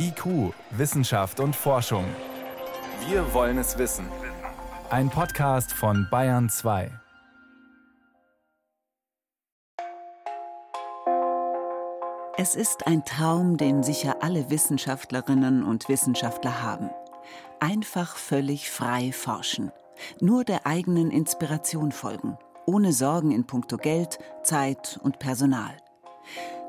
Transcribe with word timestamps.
IQ, 0.00 0.54
Wissenschaft 0.70 1.40
und 1.40 1.56
Forschung. 1.56 2.04
Wir 3.08 3.34
wollen 3.34 3.58
es 3.58 3.78
wissen. 3.78 4.06
Ein 4.90 5.10
Podcast 5.10 5.72
von 5.72 6.06
Bayern 6.08 6.48
2. 6.48 6.92
Es 12.36 12.54
ist 12.54 12.86
ein 12.86 13.04
Traum, 13.04 13.56
den 13.56 13.82
sicher 13.82 14.18
alle 14.20 14.50
Wissenschaftlerinnen 14.50 15.64
und 15.64 15.88
Wissenschaftler 15.88 16.62
haben. 16.62 16.90
Einfach 17.58 18.14
völlig 18.14 18.70
frei 18.70 19.10
forschen. 19.10 19.72
Nur 20.20 20.44
der 20.44 20.64
eigenen 20.64 21.10
Inspiration 21.10 21.90
folgen. 21.90 22.38
Ohne 22.66 22.92
Sorgen 22.92 23.32
in 23.32 23.48
puncto 23.48 23.76
Geld, 23.76 24.20
Zeit 24.44 25.00
und 25.02 25.18
Personal. 25.18 25.76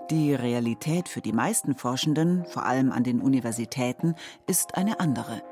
Die 0.10 0.34
Realität 0.34 1.08
für 1.08 1.22
die 1.22 1.34
meisten 1.34 1.76
Forschenden, 1.76 2.44
vor 2.46 2.66
allem 2.66 2.92
an 2.92 3.04
den 3.04 3.22
Universitäten, 3.22 4.16
ist 4.48 4.76
eine 4.76 5.00
andere. 5.00 5.44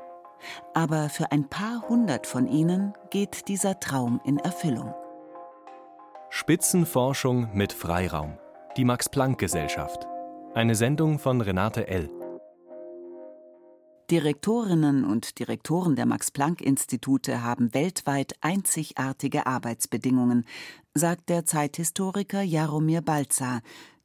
Aber 0.74 1.08
für 1.08 1.30
ein 1.30 1.48
paar 1.48 1.88
hundert 1.88 2.26
von 2.26 2.48
ihnen 2.48 2.92
geht 3.10 3.46
dieser 3.46 3.78
Traum 3.78 4.20
in 4.24 4.38
Erfüllung. 4.38 4.92
Spitzenforschung 6.30 7.50
mit 7.54 7.72
Freiraum. 7.72 8.36
Die 8.76 8.84
Max-Planck-Gesellschaft. 8.84 10.08
Eine 10.54 10.74
Sendung 10.74 11.20
von 11.20 11.40
Renate 11.40 11.86
L. 11.86 12.10
Direktorinnen 14.10 15.04
und 15.04 15.38
Direktoren 15.38 15.94
der 15.94 16.06
Max-Planck-Institute 16.06 17.44
haben 17.44 17.74
weltweit 17.74 18.34
einzigartige 18.40 19.46
Arbeitsbedingungen, 19.46 20.46
sagt 20.94 21.28
der 21.28 21.44
Zeithistoriker 21.44 22.42
Jaromir 22.42 23.02
Balzer, 23.02 23.60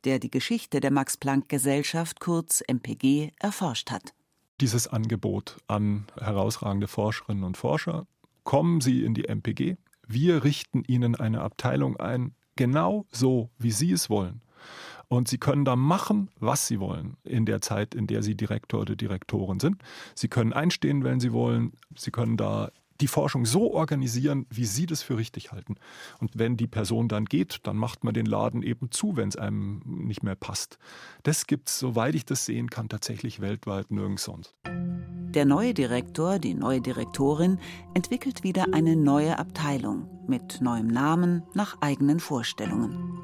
der 0.05 0.19
die 0.19 0.31
Geschichte 0.31 0.79
der 0.79 0.91
Max-Planck-Gesellschaft 0.91 2.19
kurz 2.19 2.61
MPG 2.61 3.31
erforscht 3.39 3.91
hat. 3.91 4.13
Dieses 4.61 4.87
Angebot 4.87 5.57
an 5.67 6.05
herausragende 6.19 6.87
Forscherinnen 6.87 7.43
und 7.43 7.57
Forscher, 7.57 8.07
kommen 8.43 8.81
Sie 8.81 9.03
in 9.03 9.13
die 9.13 9.27
MPG, 9.27 9.77
wir 10.07 10.43
richten 10.43 10.83
Ihnen 10.85 11.15
eine 11.15 11.41
Abteilung 11.41 11.97
ein, 11.97 12.35
genau 12.55 13.05
so, 13.09 13.49
wie 13.57 13.71
Sie 13.71 13.91
es 13.91 14.09
wollen. 14.09 14.41
Und 15.07 15.27
Sie 15.27 15.37
können 15.37 15.65
da 15.65 15.75
machen, 15.75 16.29
was 16.39 16.67
Sie 16.67 16.79
wollen 16.79 17.17
in 17.23 17.45
der 17.45 17.61
Zeit, 17.61 17.93
in 17.93 18.07
der 18.07 18.23
Sie 18.23 18.35
Direktor 18.35 18.81
oder 18.81 18.95
Direktorin 18.95 19.59
sind. 19.59 19.81
Sie 20.15 20.27
können 20.27 20.53
einstehen, 20.53 21.03
wenn 21.03 21.19
Sie 21.19 21.33
wollen. 21.33 21.73
Sie 21.95 22.11
können 22.11 22.37
da 22.37 22.71
die 23.03 23.07
Forschung 23.07 23.45
so 23.45 23.73
organisieren, 23.73 24.45
wie 24.49 24.63
Sie 24.63 24.85
das 24.85 25.03
für 25.03 25.17
richtig 25.17 25.51
halten. 25.51 25.75
Und 26.21 26.39
wenn 26.39 26.55
die 26.55 26.67
Person 26.67 27.09
dann 27.09 27.25
geht, 27.25 27.59
dann 27.63 27.75
macht 27.75 28.05
man 28.05 28.13
den 28.13 28.25
Laden 28.25 28.63
eben 28.63 28.91
zu, 28.91 29.17
wenn 29.17 29.27
es 29.27 29.35
einem 29.35 29.81
nicht 29.85 30.23
mehr 30.23 30.35
passt. 30.35 30.79
Das 31.23 31.45
gibt 31.45 31.67
es, 31.67 31.79
soweit 31.79 32.15
ich 32.15 32.25
das 32.25 32.45
sehen 32.45 32.69
kann, 32.69 32.87
tatsächlich 32.87 33.41
weltweit 33.41 33.91
nirgends 33.91 34.23
sonst. 34.23 34.55
Der 34.65 35.43
neue 35.43 35.73
Direktor, 35.73 36.39
die 36.39 36.53
neue 36.53 36.79
Direktorin 36.79 37.59
entwickelt 37.93 38.45
wieder 38.45 38.67
eine 38.71 38.95
neue 38.95 39.37
Abteilung 39.37 40.07
mit 40.25 40.61
neuem 40.61 40.87
Namen 40.87 41.43
nach 41.53 41.81
eigenen 41.81 42.21
Vorstellungen. 42.21 43.19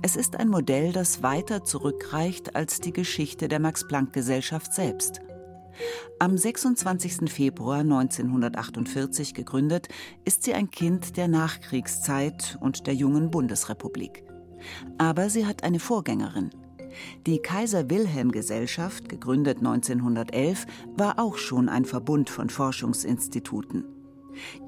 Es 0.00 0.14
ist 0.14 0.36
ein 0.36 0.48
Modell, 0.48 0.92
das 0.92 1.24
weiter 1.24 1.64
zurückreicht 1.64 2.54
als 2.54 2.80
die 2.80 2.92
Geschichte 2.92 3.48
der 3.48 3.58
Max-Planck-Gesellschaft 3.58 4.72
selbst. 4.72 5.22
Am 6.18 6.36
26. 6.36 7.30
Februar 7.30 7.80
1948 7.80 9.34
gegründet, 9.34 9.88
ist 10.24 10.42
sie 10.42 10.54
ein 10.54 10.70
Kind 10.70 11.16
der 11.16 11.28
Nachkriegszeit 11.28 12.58
und 12.60 12.86
der 12.86 12.94
jungen 12.94 13.30
Bundesrepublik. 13.30 14.24
Aber 14.98 15.30
sie 15.30 15.46
hat 15.46 15.62
eine 15.62 15.80
Vorgängerin. 15.80 16.50
Die 17.26 17.38
Kaiser 17.38 17.90
Wilhelm 17.90 18.32
Gesellschaft, 18.32 19.08
gegründet 19.08 19.58
1911, 19.58 20.66
war 20.96 21.18
auch 21.18 21.36
schon 21.36 21.68
ein 21.68 21.84
Verbund 21.84 22.30
von 22.30 22.50
Forschungsinstituten. 22.50 23.84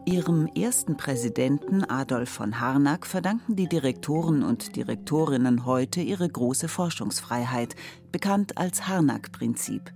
Ihrem 0.04 0.46
ersten 0.48 0.96
Präsidenten 0.96 1.84
Adolf 1.84 2.28
von 2.28 2.60
Harnack 2.60 3.06
verdanken 3.06 3.56
die 3.56 3.68
Direktoren 3.68 4.42
und 4.42 4.74
Direktorinnen 4.76 5.64
heute 5.64 6.00
ihre 6.00 6.28
große 6.28 6.68
Forschungsfreiheit, 6.68 7.76
bekannt 8.10 8.58
als 8.58 8.88
Harnack-Prinzip. 8.88 9.92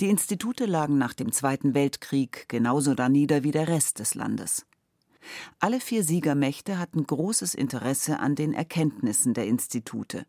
Die 0.00 0.08
Institute 0.08 0.66
lagen 0.66 0.98
nach 0.98 1.14
dem 1.14 1.32
Zweiten 1.32 1.74
Weltkrieg 1.74 2.48
genauso 2.48 2.94
danieder 2.94 3.42
wie 3.42 3.50
der 3.50 3.68
Rest 3.68 3.98
des 3.98 4.14
Landes. 4.14 4.66
Alle 5.58 5.80
vier 5.80 6.02
Siegermächte 6.04 6.78
hatten 6.78 7.06
großes 7.06 7.54
Interesse 7.54 8.18
an 8.20 8.34
den 8.34 8.54
Erkenntnissen 8.54 9.34
der 9.34 9.46
Institute. 9.46 10.24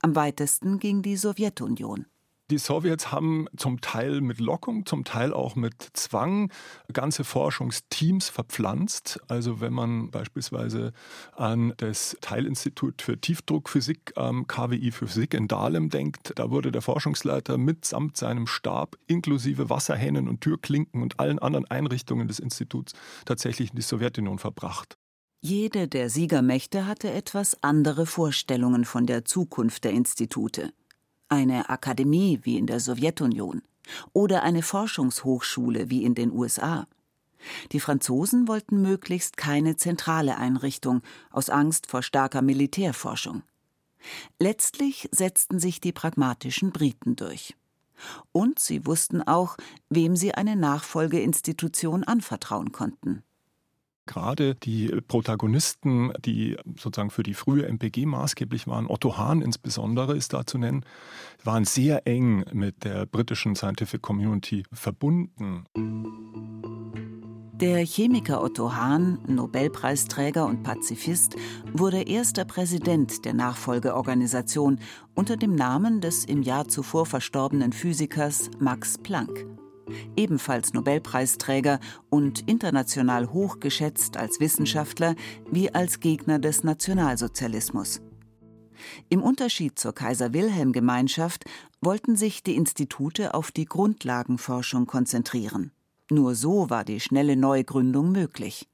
Am 0.00 0.14
weitesten 0.14 0.78
ging 0.78 1.02
die 1.02 1.16
Sowjetunion. 1.16 2.06
Die 2.50 2.58
Sowjets 2.58 3.12
haben 3.12 3.46
zum 3.56 3.80
Teil 3.80 4.20
mit 4.20 4.40
Lockung, 4.40 4.84
zum 4.84 5.04
Teil 5.04 5.32
auch 5.32 5.54
mit 5.54 5.74
Zwang 5.92 6.50
ganze 6.92 7.22
Forschungsteams 7.22 8.28
verpflanzt. 8.28 9.20
Also 9.28 9.60
wenn 9.60 9.72
man 9.72 10.10
beispielsweise 10.10 10.92
an 11.36 11.74
das 11.76 12.16
Teilinstitut 12.20 13.02
für 13.02 13.20
Tiefdruckphysik 13.20 14.14
am 14.16 14.48
KWI 14.48 14.90
für 14.90 15.06
Physik 15.06 15.34
in 15.34 15.46
Dahlem 15.46 15.90
denkt, 15.90 16.32
da 16.34 16.50
wurde 16.50 16.72
der 16.72 16.82
Forschungsleiter 16.82 17.56
mitsamt 17.56 18.16
seinem 18.16 18.48
Stab 18.48 18.96
inklusive 19.06 19.70
Wasserhähnen 19.70 20.26
und 20.26 20.40
Türklinken 20.40 21.02
und 21.02 21.20
allen 21.20 21.38
anderen 21.38 21.70
Einrichtungen 21.70 22.26
des 22.26 22.40
Instituts 22.40 22.94
tatsächlich 23.26 23.70
in 23.70 23.76
die 23.76 23.82
Sowjetunion 23.82 24.40
verbracht. 24.40 24.98
Jede 25.40 25.86
der 25.86 26.10
Siegermächte 26.10 26.86
hatte 26.86 27.12
etwas 27.12 27.62
andere 27.62 28.06
Vorstellungen 28.06 28.84
von 28.84 29.06
der 29.06 29.24
Zukunft 29.24 29.84
der 29.84 29.92
Institute 29.92 30.72
eine 31.30 31.70
Akademie 31.70 32.40
wie 32.42 32.58
in 32.58 32.66
der 32.66 32.80
Sowjetunion 32.80 33.62
oder 34.12 34.42
eine 34.42 34.62
Forschungshochschule 34.62 35.90
wie 35.90 36.04
in 36.04 36.14
den 36.14 36.32
USA. 36.32 36.86
Die 37.72 37.80
Franzosen 37.80 38.48
wollten 38.48 38.82
möglichst 38.82 39.36
keine 39.36 39.76
zentrale 39.76 40.36
Einrichtung 40.36 41.02
aus 41.30 41.48
Angst 41.48 41.86
vor 41.86 42.02
starker 42.02 42.42
Militärforschung. 42.42 43.42
Letztlich 44.38 45.08
setzten 45.12 45.58
sich 45.58 45.80
die 45.80 45.92
pragmatischen 45.92 46.72
Briten 46.72 47.16
durch. 47.16 47.56
Und 48.32 48.58
sie 48.58 48.86
wussten 48.86 49.22
auch, 49.22 49.56
wem 49.90 50.16
sie 50.16 50.34
eine 50.34 50.56
Nachfolgeinstitution 50.56 52.04
anvertrauen 52.04 52.72
konnten. 52.72 53.22
Gerade 54.10 54.56
die 54.56 54.88
Protagonisten, 55.06 56.12
die 56.24 56.56
sozusagen 56.76 57.10
für 57.10 57.22
die 57.22 57.34
frühe 57.34 57.64
MPG 57.64 58.06
maßgeblich 58.06 58.66
waren, 58.66 58.88
Otto 58.88 59.16
Hahn 59.16 59.40
insbesondere 59.40 60.16
ist 60.16 60.32
da 60.32 60.44
zu 60.44 60.58
nennen, 60.58 60.84
waren 61.44 61.64
sehr 61.64 62.08
eng 62.08 62.44
mit 62.52 62.82
der 62.82 63.06
britischen 63.06 63.54
Scientific 63.54 64.02
Community 64.02 64.64
verbunden. 64.72 65.64
Der 67.52 67.86
Chemiker 67.86 68.42
Otto 68.42 68.74
Hahn, 68.74 69.20
Nobelpreisträger 69.28 70.44
und 70.44 70.64
Pazifist, 70.64 71.36
wurde 71.72 72.02
erster 72.02 72.44
Präsident 72.44 73.24
der 73.24 73.34
Nachfolgeorganisation 73.34 74.80
unter 75.14 75.36
dem 75.36 75.54
Namen 75.54 76.00
des 76.00 76.24
im 76.24 76.42
Jahr 76.42 76.66
zuvor 76.66 77.06
verstorbenen 77.06 77.72
Physikers 77.72 78.50
Max 78.58 78.98
Planck 78.98 79.46
ebenfalls 80.16 80.72
Nobelpreisträger 80.72 81.80
und 82.08 82.48
international 82.48 83.32
hochgeschätzt 83.32 84.16
als 84.16 84.40
Wissenschaftler 84.40 85.14
wie 85.50 85.74
als 85.74 86.00
Gegner 86.00 86.38
des 86.38 86.64
Nationalsozialismus. 86.64 88.00
Im 89.08 89.22
Unterschied 89.22 89.78
zur 89.78 89.94
Kaiser 89.94 90.32
Wilhelm 90.32 90.72
Gemeinschaft 90.72 91.44
wollten 91.80 92.16
sich 92.16 92.42
die 92.42 92.56
Institute 92.56 93.34
auf 93.34 93.50
die 93.52 93.66
Grundlagenforschung 93.66 94.86
konzentrieren. 94.86 95.72
Nur 96.10 96.34
so 96.34 96.70
war 96.70 96.84
die 96.84 97.00
schnelle 97.00 97.36
Neugründung 97.36 98.10
möglich. 98.10 98.68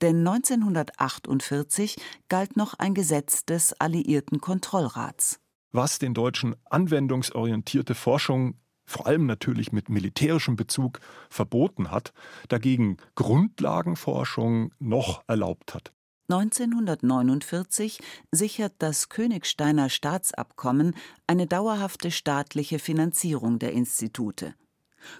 Denn 0.00 0.26
1948 0.26 1.96
galt 2.28 2.56
noch 2.56 2.74
ein 2.74 2.94
Gesetz 2.94 3.44
des 3.44 3.72
Alliierten 3.74 4.40
Kontrollrats. 4.40 5.38
Was 5.70 5.98
den 5.98 6.14
Deutschen 6.14 6.54
anwendungsorientierte 6.68 7.94
Forschung 7.94 8.54
vor 8.84 9.06
allem 9.06 9.26
natürlich 9.26 9.72
mit 9.72 9.88
militärischem 9.88 10.56
Bezug 10.56 11.00
verboten 11.28 11.90
hat, 11.90 12.12
dagegen 12.48 12.96
Grundlagenforschung 13.14 14.72
noch 14.78 15.22
erlaubt 15.26 15.74
hat. 15.74 15.92
1949 16.28 18.00
sichert 18.30 18.74
das 18.78 19.08
Königsteiner 19.08 19.90
Staatsabkommen 19.90 20.94
eine 21.26 21.46
dauerhafte 21.46 22.10
staatliche 22.10 22.78
Finanzierung 22.78 23.58
der 23.58 23.72
Institute. 23.72 24.54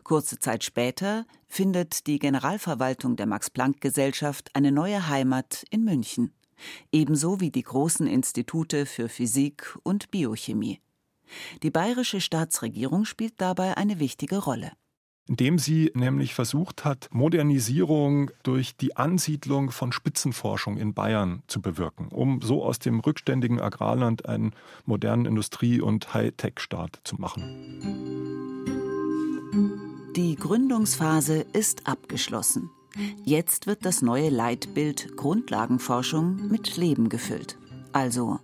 Kurze 0.05 0.38
Zeit 0.38 0.65
später 0.65 1.26
findet 1.49 2.06
die 2.06 2.19
Generalverwaltung 2.19 3.17
der 3.17 3.26
Max 3.26 3.50
Planck 3.50 3.81
Gesellschaft 3.81 4.50
eine 4.55 4.73
neue 4.73 5.08
Heimat 5.08 5.65
in 5.70 5.85
München, 5.85 6.32
ebenso 6.93 7.41
wie 7.41 7.50
die 7.50 7.65
großen 7.65 8.06
Institute 8.06 8.87
für 8.87 9.08
Physik 9.08 9.76
und 9.82 10.11
Biochemie. 10.11 10.81
Die 11.62 11.70
bayerische 11.70 12.20
Staatsregierung 12.20 13.05
spielt 13.05 13.34
dabei 13.38 13.76
eine 13.76 13.99
wichtige 13.99 14.38
Rolle 14.38 14.73
indem 15.29 15.58
sie 15.58 15.90
nämlich 15.94 16.34
versucht 16.34 16.84
hat, 16.84 17.08
Modernisierung 17.12 18.31
durch 18.43 18.76
die 18.76 18.96
Ansiedlung 18.96 19.70
von 19.70 19.93
Spitzenforschung 19.93 20.76
in 20.76 20.94
Bayern 20.94 21.43
zu 21.46 21.62
bewirken, 21.62 22.08
um 22.08 22.43
so 22.43 22.64
aus 22.64 22.79
dem 22.79 23.00
rückständigen 23.00 23.61
Agrarland 23.61 24.26
einen 24.26 24.52
modernen 24.84 25.26
Industrie- 25.26 25.81
und 25.81 26.12
Hightech-Staat 26.12 27.00
zu 27.05 27.17
machen. 27.17 27.43
Die 30.17 30.37
Gründungsphase 30.37 31.46
ist 31.52 31.87
abgeschlossen. 31.87 32.70
Jetzt 33.25 33.67
wird 33.67 33.87
das 33.87 34.02
neue 34.02 34.29
Leitbild 34.29 35.17
Grundlagenforschung 35.17 36.49
mit 36.49 36.76
Leben 36.76 37.08
gefüllt. 37.08 37.56
Also 37.93 38.38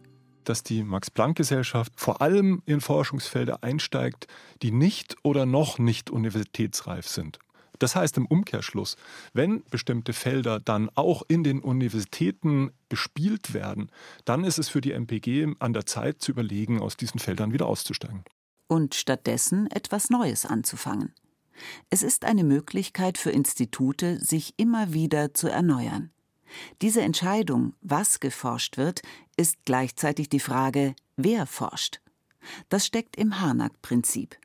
dass 0.49 0.63
die 0.63 0.83
Max-Planck-Gesellschaft 0.83 1.93
vor 1.97 2.23
allem 2.23 2.63
in 2.67 2.81
Forschungsfelder 2.81 3.63
einsteigt, 3.63 4.27
die 4.63 4.71
nicht 4.71 5.17
oder 5.23 5.47
noch 5.47 5.79
nicht 5.79 6.11
universitätsreif 6.11 7.07
sind. 7.07 7.39
Das 7.79 7.95
heißt 7.95 8.17
im 8.17 8.27
Umkehrschluss, 8.27 8.97
wenn 9.33 9.63
bestimmte 9.71 10.13
Felder 10.13 10.59
dann 10.59 10.91
auch 10.95 11.23
in 11.29 11.45
den 11.45 11.61
Universitäten 11.61 12.73
bespielt 12.89 13.55
werden, 13.55 13.91
dann 14.25 14.45
ist 14.45 14.59
es 14.59 14.69
für 14.69 14.81
die 14.81 14.93
MPG 14.93 15.55
an 15.61 15.73
der 15.73 15.87
Zeit 15.87 16.21
zu 16.21 16.33
überlegen, 16.33 16.81
aus 16.81 16.97
diesen 16.97 17.21
Feldern 17.21 17.53
wieder 17.53 17.67
auszusteigen. 17.67 18.25
Und 18.67 18.95
stattdessen 18.95 19.71
etwas 19.71 20.11
Neues 20.11 20.45
anzufangen. 20.45 21.15
Es 21.91 22.03
ist 22.03 22.25
eine 22.25 22.45
Möglichkeit 22.45 23.19
für 23.19 23.31
Institute, 23.31 24.19
sich 24.25 24.55
immer 24.57 24.93
wieder 24.93 25.35
zu 25.35 25.49
erneuern. 25.49 26.11
Diese 26.83 27.03
Entscheidung, 27.03 27.75
was 27.81 28.21
geforscht 28.21 28.77
wird, 28.77 29.03
ist 29.37 29.57
gleichzeitig 29.65 30.29
die 30.29 30.41
Frage, 30.41 30.95
wer 31.17 31.47
forscht. 31.47 32.01
Das 32.69 32.87
steckt 32.87 33.17
im 33.17 33.41
Harnack-Prinzip. 33.41 34.37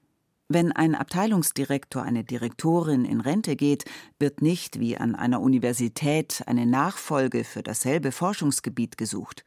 Wenn 0.49 0.71
ein 0.71 0.93
Abteilungsdirektor, 0.93 2.03
eine 2.03 2.23
Direktorin 2.23 3.05
in 3.05 3.21
Rente 3.21 3.55
geht, 3.55 3.85
wird 4.19 4.41
nicht 4.41 4.79
wie 4.79 4.97
an 4.97 5.15
einer 5.15 5.41
Universität 5.41 6.43
eine 6.45 6.65
Nachfolge 6.65 7.43
für 7.43 7.63
dasselbe 7.63 8.11
Forschungsgebiet 8.11 8.97
gesucht, 8.97 9.45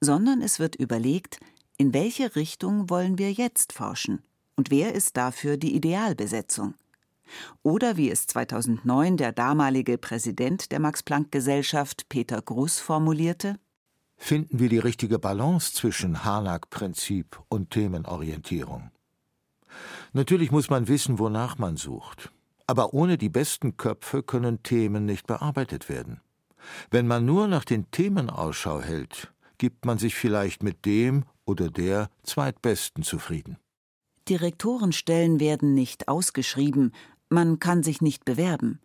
sondern 0.00 0.42
es 0.42 0.58
wird 0.58 0.76
überlegt, 0.76 1.38
in 1.76 1.94
welche 1.94 2.36
Richtung 2.36 2.90
wollen 2.90 3.16
wir 3.16 3.32
jetzt 3.32 3.72
forschen 3.72 4.22
und 4.56 4.70
wer 4.70 4.94
ist 4.94 5.16
dafür 5.16 5.56
die 5.56 5.74
Idealbesetzung. 5.74 6.74
Oder 7.62 7.96
wie 7.96 8.10
es 8.10 8.26
2009 8.26 9.16
der 9.16 9.32
damalige 9.32 9.98
Präsident 9.98 10.70
der 10.72 10.80
Max-Planck-Gesellschaft 10.80 12.08
Peter 12.08 12.42
Gruss 12.42 12.78
formulierte: 12.78 13.58
Finden 14.16 14.58
wir 14.58 14.68
die 14.68 14.78
richtige 14.78 15.18
Balance 15.18 15.72
zwischen 15.72 16.24
Harnack-Prinzip 16.24 17.40
und 17.48 17.70
Themenorientierung. 17.70 18.90
Natürlich 20.12 20.50
muss 20.50 20.70
man 20.70 20.88
wissen, 20.88 21.18
wonach 21.18 21.58
man 21.58 21.76
sucht. 21.76 22.30
Aber 22.66 22.94
ohne 22.94 23.18
die 23.18 23.28
besten 23.28 23.76
Köpfe 23.76 24.22
können 24.22 24.62
Themen 24.62 25.04
nicht 25.04 25.26
bearbeitet 25.26 25.88
werden. 25.88 26.20
Wenn 26.90 27.06
man 27.06 27.26
nur 27.26 27.46
nach 27.48 27.64
den 27.64 27.90
Themen 27.90 28.30
Ausschau 28.30 28.80
hält, 28.80 29.32
gibt 29.58 29.84
man 29.84 29.98
sich 29.98 30.14
vielleicht 30.14 30.62
mit 30.62 30.84
dem 30.86 31.24
oder 31.44 31.68
der 31.68 32.08
Zweitbesten 32.22 33.02
zufrieden. 33.02 33.58
Direktorenstellen 34.28 35.40
werden 35.40 35.74
nicht 35.74 36.08
ausgeschrieben, 36.08 36.92
man 37.34 37.58
kann 37.58 37.82
sich 37.82 38.00
nicht 38.00 38.24
bewerben. 38.24 38.80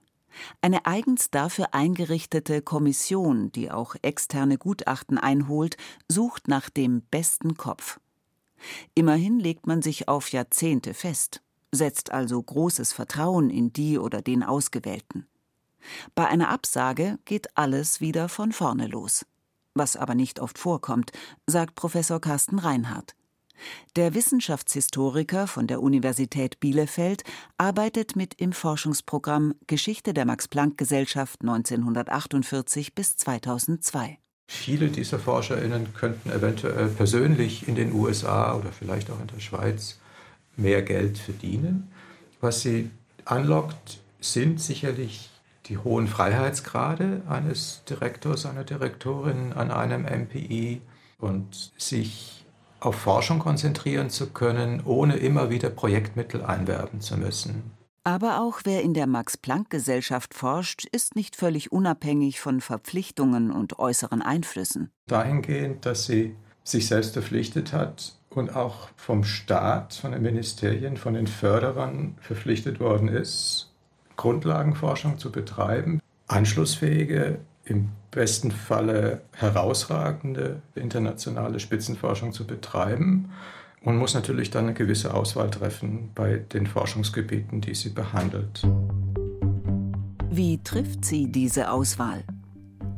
Eine 0.61 0.85
eigens 0.85 1.31
dafür 1.31 1.73
eingerichtete 1.73 2.61
Kommission, 2.61 3.51
die 3.51 3.71
auch 3.71 3.95
externe 4.01 4.57
Gutachten 4.57 5.17
einholt, 5.17 5.77
sucht 6.07 6.47
nach 6.47 6.69
dem 6.69 7.01
besten 7.01 7.55
Kopf. 7.55 7.99
Immerhin 8.93 9.39
legt 9.39 9.67
man 9.67 9.81
sich 9.81 10.07
auf 10.07 10.31
Jahrzehnte 10.31 10.93
fest, 10.93 11.41
setzt 11.71 12.11
also 12.11 12.41
großes 12.41 12.91
Vertrauen 12.91 13.49
in 13.49 13.71
die 13.71 13.97
oder 13.97 14.21
den 14.21 14.43
Ausgewählten. 14.43 15.25
Bei 16.13 16.27
einer 16.27 16.49
Absage 16.49 17.19
geht 17.25 17.57
alles 17.57 18.01
wieder 18.01 18.27
von 18.27 18.51
vorne 18.51 18.87
los. 18.87 19.25
Was 19.73 19.95
aber 19.95 20.15
nicht 20.15 20.39
oft 20.39 20.57
vorkommt, 20.57 21.11
sagt 21.47 21.75
Professor 21.75 22.19
Carsten 22.19 22.59
Reinhardt. 22.59 23.15
Der 23.95 24.13
Wissenschaftshistoriker 24.13 25.47
von 25.47 25.67
der 25.67 25.81
Universität 25.81 26.59
Bielefeld 26.59 27.23
arbeitet 27.57 28.15
mit 28.15 28.33
im 28.35 28.53
Forschungsprogramm 28.53 29.55
Geschichte 29.67 30.13
der 30.13 30.25
Max-Planck-Gesellschaft 30.25 31.41
1948 31.41 32.95
bis 32.95 33.17
2002. 33.17 34.17
Viele 34.47 34.87
dieser 34.87 35.19
ForscherInnen 35.19 35.93
könnten 35.93 36.31
eventuell 36.31 36.87
persönlich 36.87 37.67
in 37.67 37.75
den 37.75 37.93
USA 37.93 38.55
oder 38.55 38.71
vielleicht 38.71 39.11
auch 39.11 39.21
in 39.21 39.27
der 39.27 39.39
Schweiz 39.39 39.99
mehr 40.57 40.81
Geld 40.81 41.17
verdienen. 41.17 41.91
Was 42.41 42.61
sie 42.61 42.89
anlockt, 43.25 43.99
sind 44.19 44.59
sicherlich 44.59 45.29
die 45.67 45.77
hohen 45.77 46.07
Freiheitsgrade 46.07 47.21
eines 47.29 47.83
Direktors, 47.87 48.45
einer 48.45 48.63
Direktorin 48.63 49.53
an 49.53 49.71
einem 49.71 50.01
MPI 50.03 50.81
und 51.19 51.71
sich 51.77 52.38
auf 52.79 52.95
Forschung 52.95 53.39
konzentrieren 53.39 54.09
zu 54.09 54.27
können, 54.27 54.81
ohne 54.85 55.17
immer 55.17 55.49
wieder 55.49 55.69
Projektmittel 55.69 56.43
einwerben 56.43 57.01
zu 57.01 57.17
müssen. 57.17 57.71
Aber 58.03 58.41
auch 58.41 58.61
wer 58.63 58.81
in 58.81 58.93
der 58.93 59.07
Max-Planck-Gesellschaft 59.07 60.33
forscht, 60.33 60.85
ist 60.91 61.15
nicht 61.15 61.35
völlig 61.35 61.71
unabhängig 61.71 62.39
von 62.39 62.61
Verpflichtungen 62.61 63.51
und 63.51 63.77
äußeren 63.77 64.21
Einflüssen. 64.21 64.89
Dahingehend, 65.07 65.85
dass 65.85 66.05
sie 66.05 66.35
sich 66.63 66.87
selbst 66.87 67.13
verpflichtet 67.13 67.73
hat 67.73 68.15
und 68.29 68.55
auch 68.55 68.89
vom 68.95 69.23
Staat, 69.23 69.95
von 69.95 70.11
den 70.11 70.21
Ministerien, 70.21 70.97
von 70.97 71.13
den 71.13 71.27
Förderern 71.27 72.17
verpflichtet 72.21 72.79
worden 72.79 73.09
ist, 73.09 73.71
Grundlagenforschung 74.15 75.17
zu 75.17 75.31
betreiben, 75.31 76.01
anschlussfähige 76.27 77.39
im 77.63 77.89
besten 78.11 78.51
Falle 78.51 79.21
herausragende 79.33 80.61
internationale 80.75 81.59
Spitzenforschung 81.59 82.33
zu 82.33 82.45
betreiben 82.45 83.29
und 83.81 83.97
muss 83.97 84.13
natürlich 84.13 84.49
dann 84.49 84.65
eine 84.65 84.73
gewisse 84.73 85.13
Auswahl 85.13 85.49
treffen 85.49 86.11
bei 86.15 86.37
den 86.37 86.67
Forschungsgebieten, 86.67 87.61
die 87.61 87.75
sie 87.75 87.89
behandelt. 87.89 88.67
Wie 90.31 90.61
trifft 90.63 91.05
sie 91.05 91.31
diese 91.31 91.71
Auswahl? 91.71 92.23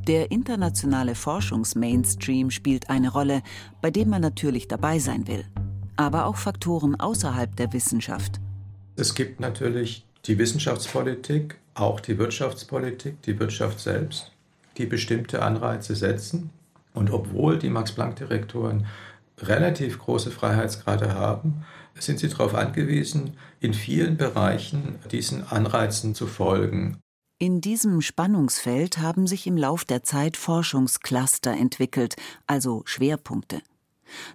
Der 0.07 0.31
internationale 0.31 1.13
Forschungsmainstream 1.13 2.49
spielt 2.49 2.89
eine 2.89 3.11
Rolle, 3.11 3.43
bei 3.81 3.91
dem 3.91 4.09
man 4.09 4.21
natürlich 4.21 4.67
dabei 4.67 4.97
sein 4.97 5.27
will, 5.27 5.45
aber 5.95 6.25
auch 6.25 6.37
Faktoren 6.37 6.99
außerhalb 6.99 7.55
der 7.55 7.71
Wissenschaft. 7.73 8.39
Es 8.95 9.13
gibt 9.13 9.39
natürlich 9.39 10.05
die 10.25 10.37
Wissenschaftspolitik, 10.37 11.57
auch 11.75 11.99
die 11.99 12.17
Wirtschaftspolitik, 12.17 13.21
die 13.21 13.39
Wirtschaft 13.39 13.79
selbst 13.79 14.30
die 14.77 14.85
bestimmte 14.85 15.41
Anreize 15.41 15.95
setzen. 15.95 16.49
Und 16.93 17.11
obwohl 17.11 17.57
die 17.57 17.69
Max-Planck-Direktoren 17.69 18.85
relativ 19.39 19.99
große 19.99 20.31
Freiheitsgrade 20.31 21.13
haben, 21.13 21.63
sind 21.95 22.19
sie 22.19 22.29
darauf 22.29 22.55
angewiesen, 22.55 23.37
in 23.59 23.73
vielen 23.73 24.17
Bereichen 24.17 24.99
diesen 25.11 25.47
Anreizen 25.47 26.15
zu 26.15 26.27
folgen. 26.27 26.97
In 27.39 27.59
diesem 27.59 28.01
Spannungsfeld 28.01 28.99
haben 28.99 29.25
sich 29.25 29.47
im 29.47 29.57
Lauf 29.57 29.83
der 29.83 30.03
Zeit 30.03 30.37
Forschungscluster 30.37 31.51
entwickelt, 31.51 32.15
also 32.45 32.83
Schwerpunkte. 32.85 33.61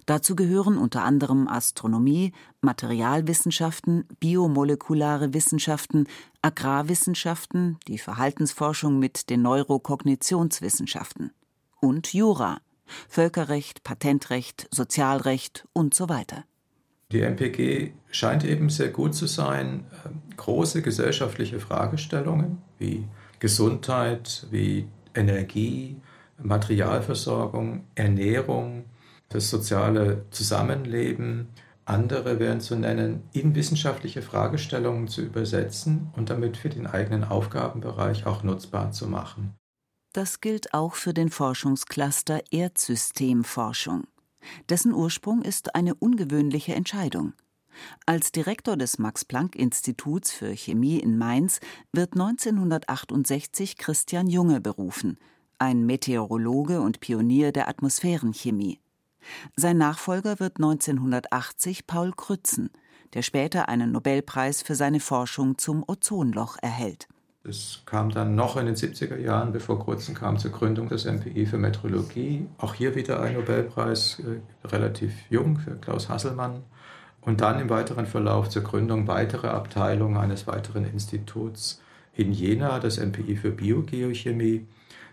Dazu 0.05 0.35
gehören 0.35 0.77
unter 0.77 1.03
anderem 1.03 1.47
Astronomie, 1.47 2.33
Materialwissenschaften, 2.61 4.05
biomolekulare 4.19 5.33
Wissenschaften, 5.33 6.07
Agrarwissenschaften, 6.41 7.77
die 7.87 7.97
Verhaltensforschung 7.97 8.99
mit 8.99 9.29
den 9.29 9.41
Neurokognitionswissenschaften 9.41 11.31
und 11.79 12.13
Jura, 12.13 12.59
Völkerrecht, 13.09 13.83
Patentrecht, 13.83 14.67
Sozialrecht 14.71 15.67
und 15.73 15.93
so 15.93 16.09
weiter. 16.09 16.45
Die 17.11 17.21
MPG 17.21 17.93
scheint 18.11 18.43
eben 18.43 18.69
sehr 18.69 18.89
gut 18.89 19.15
zu 19.15 19.27
sein, 19.27 19.85
ähm, 20.05 20.21
große 20.35 20.81
gesellschaftliche 20.81 21.59
Fragestellungen 21.59 22.61
wie 22.79 23.07
Gesundheit, 23.39 24.45
wie 24.51 24.87
Energie, 25.15 25.95
Materialversorgung, 26.41 27.85
Ernährung, 27.95 28.85
das 29.29 29.49
soziale 29.49 30.25
Zusammenleben, 30.31 31.49
andere 31.85 32.39
wären 32.39 32.59
zu 32.59 32.75
nennen, 32.75 33.23
in 33.31 33.55
wissenschaftliche 33.55 34.21
Fragestellungen 34.21 35.07
zu 35.07 35.21
übersetzen 35.21 36.09
und 36.15 36.29
damit 36.29 36.57
für 36.57 36.69
den 36.69 36.85
eigenen 36.85 37.23
Aufgabenbereich 37.23 38.25
auch 38.25 38.43
nutzbar 38.43 38.91
zu 38.91 39.07
machen. 39.07 39.53
Das 40.13 40.41
gilt 40.41 40.73
auch 40.73 40.95
für 40.95 41.13
den 41.13 41.29
Forschungscluster 41.29 42.41
Erdsystemforschung. 42.51 44.05
Dessen 44.69 44.93
Ursprung 44.93 45.41
ist 45.41 45.75
eine 45.75 45.95
ungewöhnliche 45.95 46.73
Entscheidung. 46.73 47.33
Als 48.05 48.31
Direktor 48.31 48.75
des 48.75 48.97
Max-Planck-Instituts 48.97 50.31
für 50.31 50.51
Chemie 50.55 50.99
in 50.99 51.17
Mainz 51.17 51.59
wird 51.93 52.13
1968 52.13 53.77
Christian 53.77 54.27
Junge 54.27 54.59
berufen, 54.59 55.17
ein 55.59 55.85
Meteorologe 55.85 56.81
und 56.81 56.99
Pionier 56.99 57.51
der 57.51 57.67
Atmosphärenchemie. 57.69 58.79
Sein 59.55 59.77
Nachfolger 59.77 60.39
wird 60.39 60.57
1980 60.57 61.87
Paul 61.87 62.11
Krützen, 62.11 62.69
der 63.13 63.21
später 63.21 63.69
einen 63.69 63.91
Nobelpreis 63.91 64.61
für 64.61 64.75
seine 64.75 64.99
Forschung 64.99 65.57
zum 65.57 65.83
Ozonloch 65.87 66.57
erhält. 66.61 67.07
Es 67.43 67.83
kam 67.85 68.09
dann 68.09 68.35
noch 68.35 68.57
in 68.57 68.65
den 68.65 68.75
70er 68.75 69.17
Jahren, 69.17 69.53
bevor 69.53 69.83
Krützen 69.83 70.13
kam, 70.13 70.37
zur 70.37 70.51
Gründung 70.51 70.89
des 70.89 71.05
MPI 71.05 71.45
für 71.45 71.57
Meteorologie. 71.57 72.45
Auch 72.57 72.73
hier 72.73 72.93
wieder 72.95 73.21
ein 73.21 73.35
Nobelpreis, 73.35 74.19
äh, 74.19 74.67
relativ 74.67 75.13
jung, 75.29 75.57
für 75.57 75.75
Klaus 75.75 76.09
Hasselmann. 76.09 76.63
und 77.21 77.41
dann 77.41 77.59
im 77.59 77.69
weiteren 77.69 78.05
Verlauf 78.05 78.47
zur 78.47 78.63
Gründung 78.63 79.07
weiterer 79.07 79.53
Abteilungen 79.53 80.15
eines 80.15 80.47
weiteren 80.47 80.85
Instituts 80.85 81.81
in 82.13 82.31
Jena, 82.31 82.79
das 82.79 82.99
MPI 82.99 83.35
für 83.35 83.51
Biogeochemie, 83.51 84.65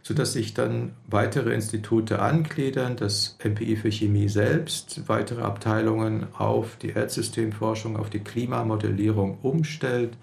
sodass 0.04 0.34
sich 0.34 0.52
dann 0.52 0.92
weitere 1.08 1.54
Institute 1.54 2.20
angliedern, 2.20 2.96
das 2.96 3.38
MPI 3.42 3.76
für 3.76 3.90
Chemie 3.90 4.28
selbst, 4.28 5.08
weitere 5.08 5.40
Abteilungen 5.40 6.26
auf 6.34 6.76
die 6.76 6.90
Erdsystemforschung, 6.90 7.96
auf 7.96 8.10
die 8.10 8.20
Klimamodellierung 8.20 9.38
umstellt. 9.40 10.16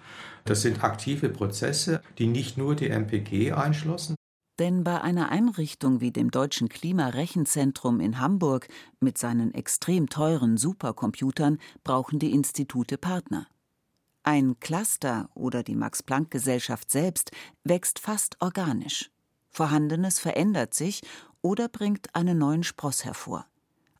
Das 0.45 0.61
sind 0.61 0.83
aktive 0.83 1.29
Prozesse, 1.29 2.01
die 2.19 2.27
nicht 2.27 2.57
nur 2.57 2.75
die 2.75 2.89
MPG 2.89 3.53
einschlossen. 3.53 4.15
Denn 4.59 4.83
bei 4.83 5.01
einer 5.01 5.29
Einrichtung 5.29 5.99
wie 5.99 6.11
dem 6.11 6.29
Deutschen 6.29 6.69
Klimarechenzentrum 6.69 7.99
in 7.99 8.19
Hamburg 8.19 8.67
mit 8.99 9.17
seinen 9.17 9.51
extrem 9.55 10.09
teuren 10.09 10.57
Supercomputern 10.57 11.57
brauchen 11.83 12.19
die 12.19 12.31
Institute 12.31 12.99
Partner. 12.99 13.47
Ein 14.21 14.59
Cluster 14.59 15.29
oder 15.33 15.63
die 15.63 15.75
Max-Planck-Gesellschaft 15.75 16.91
selbst 16.91 17.31
wächst 17.63 17.97
fast 17.97 18.39
organisch. 18.39 19.09
Vorhandenes 19.51 20.19
verändert 20.19 20.73
sich 20.73 21.01
oder 21.41 21.67
bringt 21.67 22.15
einen 22.15 22.37
neuen 22.37 22.63
Spross 22.63 23.05
hervor. 23.05 23.45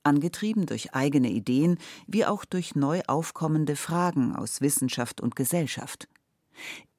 Angetrieben 0.03 0.65
durch 0.65 0.95
eigene 0.95 1.29
Ideen 1.29 1.77
wie 2.07 2.25
auch 2.25 2.45
durch 2.45 2.75
neu 2.75 3.01
aufkommende 3.07 3.75
Fragen 3.75 4.35
aus 4.35 4.61
Wissenschaft 4.61 5.21
und 5.21 5.35
Gesellschaft. 5.35 6.07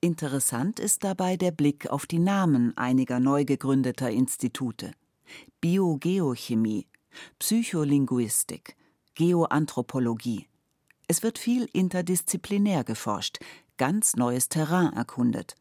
Interessant 0.00 0.78
ist 0.78 1.02
dabei 1.02 1.36
der 1.36 1.50
Blick 1.50 1.88
auf 1.88 2.06
die 2.06 2.18
Namen 2.18 2.76
einiger 2.76 3.18
neu 3.18 3.44
gegründeter 3.44 4.10
Institute. 4.10 4.92
Biogeochemie, 5.60 6.86
Psycholinguistik, 7.38 8.76
Geoanthropologie. 9.14 10.46
Es 11.08 11.22
wird 11.22 11.38
viel 11.38 11.68
interdisziplinär 11.72 12.84
geforscht, 12.84 13.38
ganz 13.76 14.16
neues 14.16 14.48
Terrain 14.48 14.92
erkundet. 14.92 15.54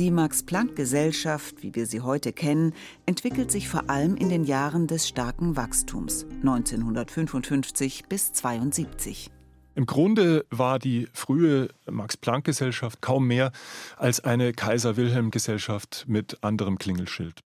Die 0.00 0.10
Max-Planck-Gesellschaft, 0.10 1.62
wie 1.62 1.74
wir 1.74 1.84
sie 1.84 2.00
heute 2.00 2.32
kennen, 2.32 2.72
entwickelt 3.04 3.50
sich 3.50 3.68
vor 3.68 3.90
allem 3.90 4.16
in 4.16 4.30
den 4.30 4.44
Jahren 4.44 4.86
des 4.86 5.06
starken 5.06 5.58
Wachstums 5.58 6.24
1955 6.36 8.06
bis 8.08 8.28
1972. 8.28 9.30
Im 9.74 9.84
Grunde 9.84 10.46
war 10.48 10.78
die 10.78 11.06
frühe 11.12 11.68
Max-Planck-Gesellschaft 11.84 13.02
kaum 13.02 13.26
mehr 13.26 13.52
als 13.98 14.20
eine 14.24 14.54
Kaiser-Wilhelm-Gesellschaft 14.54 16.06
mit 16.08 16.42
anderem 16.42 16.78
Klingelschild. 16.78 17.40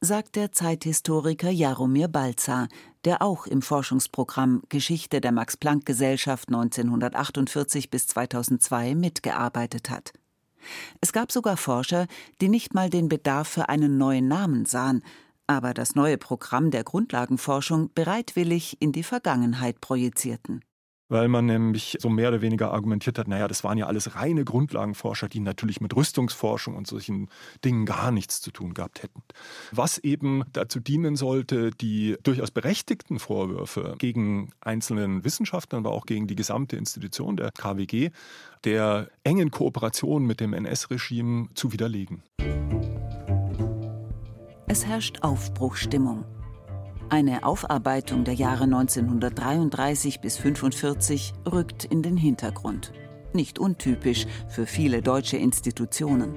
Sagt 0.00 0.36
der 0.36 0.52
Zeithistoriker 0.52 1.50
Jaromir 1.50 2.06
Balzer, 2.06 2.68
der 3.04 3.22
auch 3.22 3.48
im 3.48 3.60
Forschungsprogramm 3.60 4.62
Geschichte 4.68 5.20
der 5.20 5.32
Max-Planck-Gesellschaft 5.32 6.46
1948 6.46 7.90
bis 7.90 8.06
2002 8.06 8.94
mitgearbeitet 8.94 9.90
hat. 9.90 10.12
Es 11.00 11.12
gab 11.12 11.32
sogar 11.32 11.56
Forscher, 11.56 12.06
die 12.40 12.48
nicht 12.48 12.74
mal 12.74 12.90
den 12.90 13.08
Bedarf 13.08 13.48
für 13.48 13.68
einen 13.68 13.98
neuen 13.98 14.28
Namen 14.28 14.64
sahen, 14.64 15.02
aber 15.46 15.74
das 15.74 15.94
neue 15.94 16.18
Programm 16.18 16.70
der 16.70 16.84
Grundlagenforschung 16.84 17.90
bereitwillig 17.94 18.76
in 18.80 18.92
die 18.92 19.02
Vergangenheit 19.02 19.80
projizierten 19.80 20.62
weil 21.08 21.28
man 21.28 21.46
nämlich 21.46 21.96
so 22.00 22.08
mehr 22.08 22.28
oder 22.28 22.42
weniger 22.42 22.72
argumentiert 22.72 23.18
hat, 23.18 23.28
naja, 23.28 23.48
das 23.48 23.64
waren 23.64 23.78
ja 23.78 23.86
alles 23.86 24.14
reine 24.14 24.44
Grundlagenforscher, 24.44 25.28
die 25.28 25.40
natürlich 25.40 25.80
mit 25.80 25.94
Rüstungsforschung 25.96 26.76
und 26.76 26.86
solchen 26.86 27.28
Dingen 27.64 27.86
gar 27.86 28.10
nichts 28.10 28.40
zu 28.40 28.50
tun 28.50 28.74
gehabt 28.74 29.02
hätten. 29.02 29.22
Was 29.72 29.98
eben 29.98 30.44
dazu 30.52 30.80
dienen 30.80 31.16
sollte, 31.16 31.70
die 31.70 32.16
durchaus 32.22 32.50
berechtigten 32.50 33.18
Vorwürfe 33.18 33.94
gegen 33.98 34.50
einzelnen 34.60 35.24
Wissenschaftlern, 35.24 35.84
aber 35.84 35.94
auch 35.94 36.06
gegen 36.06 36.26
die 36.26 36.36
gesamte 36.36 36.76
Institution 36.76 37.36
der 37.36 37.50
KWG, 37.52 38.10
der 38.64 39.08
engen 39.24 39.50
Kooperation 39.50 40.26
mit 40.26 40.40
dem 40.40 40.52
NS-Regime 40.52 41.48
zu 41.54 41.72
widerlegen. 41.72 42.22
Es 44.66 44.84
herrscht 44.84 45.22
Aufbruchstimmung. 45.22 46.24
Eine 47.10 47.44
Aufarbeitung 47.44 48.24
der 48.24 48.34
Jahre 48.34 48.64
1933 48.64 50.20
bis 50.20 50.36
1945 50.36 51.32
rückt 51.50 51.86
in 51.86 52.02
den 52.02 52.18
Hintergrund. 52.18 52.92
Nicht 53.32 53.58
untypisch 53.58 54.26
für 54.50 54.66
viele 54.66 55.00
deutsche 55.00 55.38
Institutionen. 55.38 56.34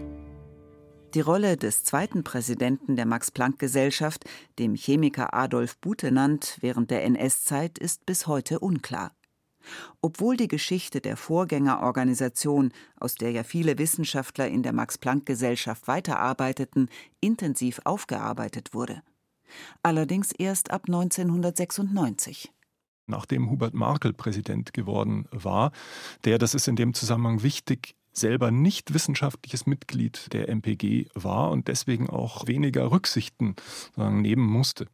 Die 1.14 1.20
Rolle 1.20 1.58
des 1.58 1.84
zweiten 1.84 2.24
Präsidenten 2.24 2.96
der 2.96 3.06
Max-Planck-Gesellschaft, 3.06 4.24
dem 4.60 4.76
Chemiker 4.76 5.34
Adolf 5.34 5.78
Butenandt, 5.78 6.58
während 6.62 6.90
der 6.90 7.04
NS-Zeit 7.04 7.78
ist 7.78 8.06
bis 8.06 8.28
heute 8.28 8.60
unklar. 8.60 9.12
Obwohl 10.02 10.38
die 10.38 10.48
Geschichte 10.48 11.02
der 11.02 11.18
Vorgängerorganisation, 11.18 12.72
aus 12.98 13.16
der 13.16 13.32
ja 13.32 13.44
viele 13.44 13.78
Wissenschaftler 13.78 14.48
in 14.48 14.64
der 14.64 14.72
Max-Planck-Gesellschaft 14.72 15.90
weiterarbeiteten, 15.90 16.88
intensiv 17.20 17.82
aufgearbeitet 17.84 18.74
wurde 18.74 19.04
allerdings 19.84 20.32
erst 20.32 20.72
ab 20.72 20.84
1996 20.88 22.52
nachdem 23.12 23.52
Hubert 23.52 23.76
Markel 23.76 24.14
Präsident 24.14 24.74
geworden 24.74 25.28
war, 25.32 25.72
der, 26.24 26.40
das 26.40 26.56
ist 26.56 26.68
in 26.68 26.76
dem 26.76 26.96
Zusammenhang 26.96 27.44
wichtig, 27.44 27.96
selber 28.14 28.52
nicht 28.52 28.94
wissenschaftliches 28.94 29.66
Mitglied 29.68 30.34
der 30.34 30.50
MPG 30.50 31.08
war 31.14 31.52
und 31.52 31.68
deswegen 31.68 32.10
auch 32.10 32.48
weniger 32.48 32.92
Rücksichten 32.92 33.56
nehmen 33.96 34.46
musste. 34.46 34.88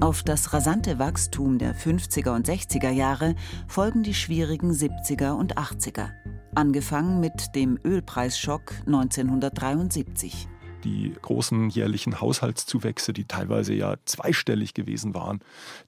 Auf 0.00 0.22
das 0.22 0.54
rasante 0.54 0.98
Wachstum 0.98 1.58
der 1.58 1.74
50er 1.76 2.34
und 2.34 2.48
60er 2.48 2.90
Jahre 2.90 3.34
folgen 3.68 4.02
die 4.02 4.14
schwierigen 4.14 4.70
70er 4.70 5.32
und 5.32 5.58
80er, 5.58 6.08
angefangen 6.54 7.20
mit 7.20 7.54
dem 7.54 7.78
Ölpreisschock 7.84 8.72
1973 8.86 10.48
die 10.84 11.14
großen 11.20 11.70
jährlichen 11.70 12.20
Haushaltszuwächse, 12.20 13.12
die 13.12 13.24
teilweise 13.24 13.74
ja 13.74 13.96
zweistellig 14.04 14.74
gewesen 14.74 15.14
waren, 15.14 15.40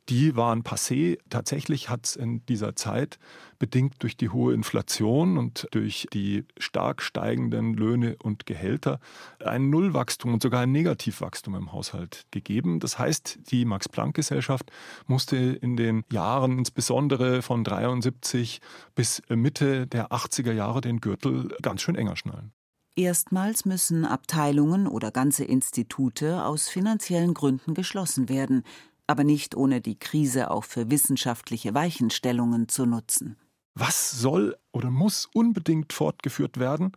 die 0.09 0.37
waren 0.37 0.63
passé. 0.63 1.19
Tatsächlich 1.31 1.89
hat 1.89 2.07
es 2.07 2.17
in 2.17 2.45
dieser 2.47 2.77
Zeit, 2.77 3.19
bedingt 3.59 4.03
durch 4.03 4.17
die 4.17 4.29
hohe 4.29 4.55
Inflation 4.55 5.39
und 5.39 5.69
durch 5.71 6.07
die 6.13 6.45
stark 6.59 7.03
steigenden 7.03 7.75
Löhne 7.75 8.17
und 8.23 8.47
Gehälter, 8.47 8.99
ein 9.39 9.71
Nullwachstum 9.71 10.35
und 10.35 10.43
sogar 10.43 10.63
ein 10.63 10.73
Negativwachstum 10.73 11.55
im 11.55 11.73
Haushalt 11.73 12.27
gegeben. 12.31 12.81
Das 12.81 12.99
heißt, 12.99 13.39
die 13.51 13.65
Max-Planck-Gesellschaft 13.65 14.71
musste 15.07 15.37
in 15.37 15.77
den 15.77 16.05
Jahren, 16.11 16.59
insbesondere 16.59 17.43
von 17.43 17.63
73 17.65 18.61
bis 18.95 19.23
Mitte 19.29 19.87
der 19.87 20.09
80er 20.09 20.53
Jahre, 20.53 20.81
den 20.81 21.01
Gürtel 21.01 21.55
ganz 21.63 21.83
schön 21.83 21.95
enger 21.95 22.17
schnallen. 22.17 22.53
Erstmals 22.95 23.65
müssen 23.65 24.05
Abteilungen 24.05 24.87
oder 24.87 25.11
ganze 25.11 25.45
Institute 25.45 26.45
aus 26.45 26.69
finanziellen 26.69 27.33
Gründen 27.33 27.73
geschlossen 27.73 28.29
werden, 28.29 28.65
aber 29.07 29.25
nicht 29.25 29.57
ohne 29.57 29.81
die 29.81 29.99
Krise 29.99 30.51
auch 30.51 30.65
für 30.65 30.91
wissenschaftliche 30.91 31.75
Weichenstellungen 31.75 32.69
zu 32.69 32.85
nutzen. 32.85 33.37
Was 33.75 34.11
soll 34.11 34.57
oder 34.73 34.91
muss 34.91 35.29
unbedingt 35.33 35.95
fortgeführt 35.95 36.59
werden? 36.59 36.93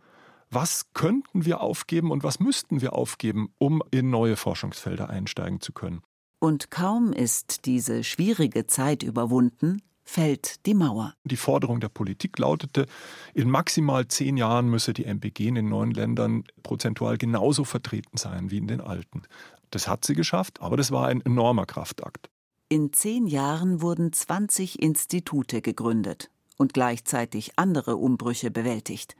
Was 0.50 0.92
könnten 0.92 1.46
wir 1.46 1.62
aufgeben 1.62 2.10
und 2.10 2.22
was 2.22 2.40
müssten 2.40 2.82
wir 2.82 2.92
aufgeben, 2.92 3.52
um 3.58 3.82
in 3.90 4.10
neue 4.10 4.36
Forschungsfelder 4.36 5.08
einsteigen 5.08 5.60
zu 5.60 5.72
können? 5.72 6.02
Und 6.38 6.70
kaum 6.70 7.14
ist 7.14 7.64
diese 7.64 8.04
schwierige 8.04 8.66
Zeit 8.66 9.02
überwunden, 9.02 9.80
fällt 10.06 10.64
die 10.64 10.72
Mauer. 10.72 11.14
Die 11.24 11.36
Forderung 11.36 11.80
der 11.80 11.90
Politik 11.90 12.38
lautete, 12.38 12.86
in 13.34 13.50
maximal 13.50 14.08
zehn 14.08 14.38
Jahren 14.38 14.68
müsse 14.70 14.94
die 14.94 15.04
MPG 15.04 15.48
in 15.48 15.56
den 15.56 15.68
neuen 15.68 15.90
Ländern 15.90 16.44
prozentual 16.62 17.18
genauso 17.18 17.64
vertreten 17.64 18.16
sein 18.16 18.50
wie 18.50 18.58
in 18.58 18.68
den 18.68 18.80
alten. 18.80 19.24
Das 19.70 19.88
hat 19.88 20.06
sie 20.06 20.14
geschafft, 20.14 20.62
aber 20.62 20.76
das 20.76 20.92
war 20.92 21.08
ein 21.08 21.20
enormer 21.20 21.66
Kraftakt. 21.66 22.30
In 22.68 22.92
zehn 22.92 23.26
Jahren 23.26 23.82
wurden 23.82 24.12
20 24.12 24.80
Institute 24.80 25.60
gegründet 25.60 26.30
und 26.56 26.72
gleichzeitig 26.72 27.52
andere 27.56 27.96
Umbrüche 27.96 28.50
bewältigt. 28.50 29.16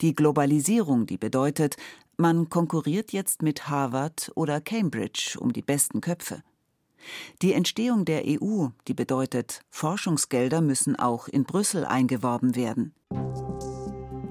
Die 0.00 0.14
Globalisierung, 0.14 1.06
die 1.06 1.16
bedeutet, 1.16 1.76
man 2.16 2.48
konkurriert 2.48 3.12
jetzt 3.12 3.42
mit 3.42 3.68
Harvard 3.68 4.30
oder 4.34 4.60
Cambridge 4.60 5.36
um 5.40 5.52
die 5.52 5.62
besten 5.62 6.00
Köpfe. 6.00 6.42
Die 7.42 7.52
Entstehung 7.52 8.04
der 8.04 8.22
EU, 8.26 8.68
die 8.88 8.94
bedeutet, 8.94 9.60
Forschungsgelder 9.70 10.60
müssen 10.60 10.96
auch 10.96 11.28
in 11.28 11.44
Brüssel 11.44 11.84
eingeworben 11.84 12.56
werden. 12.56 12.94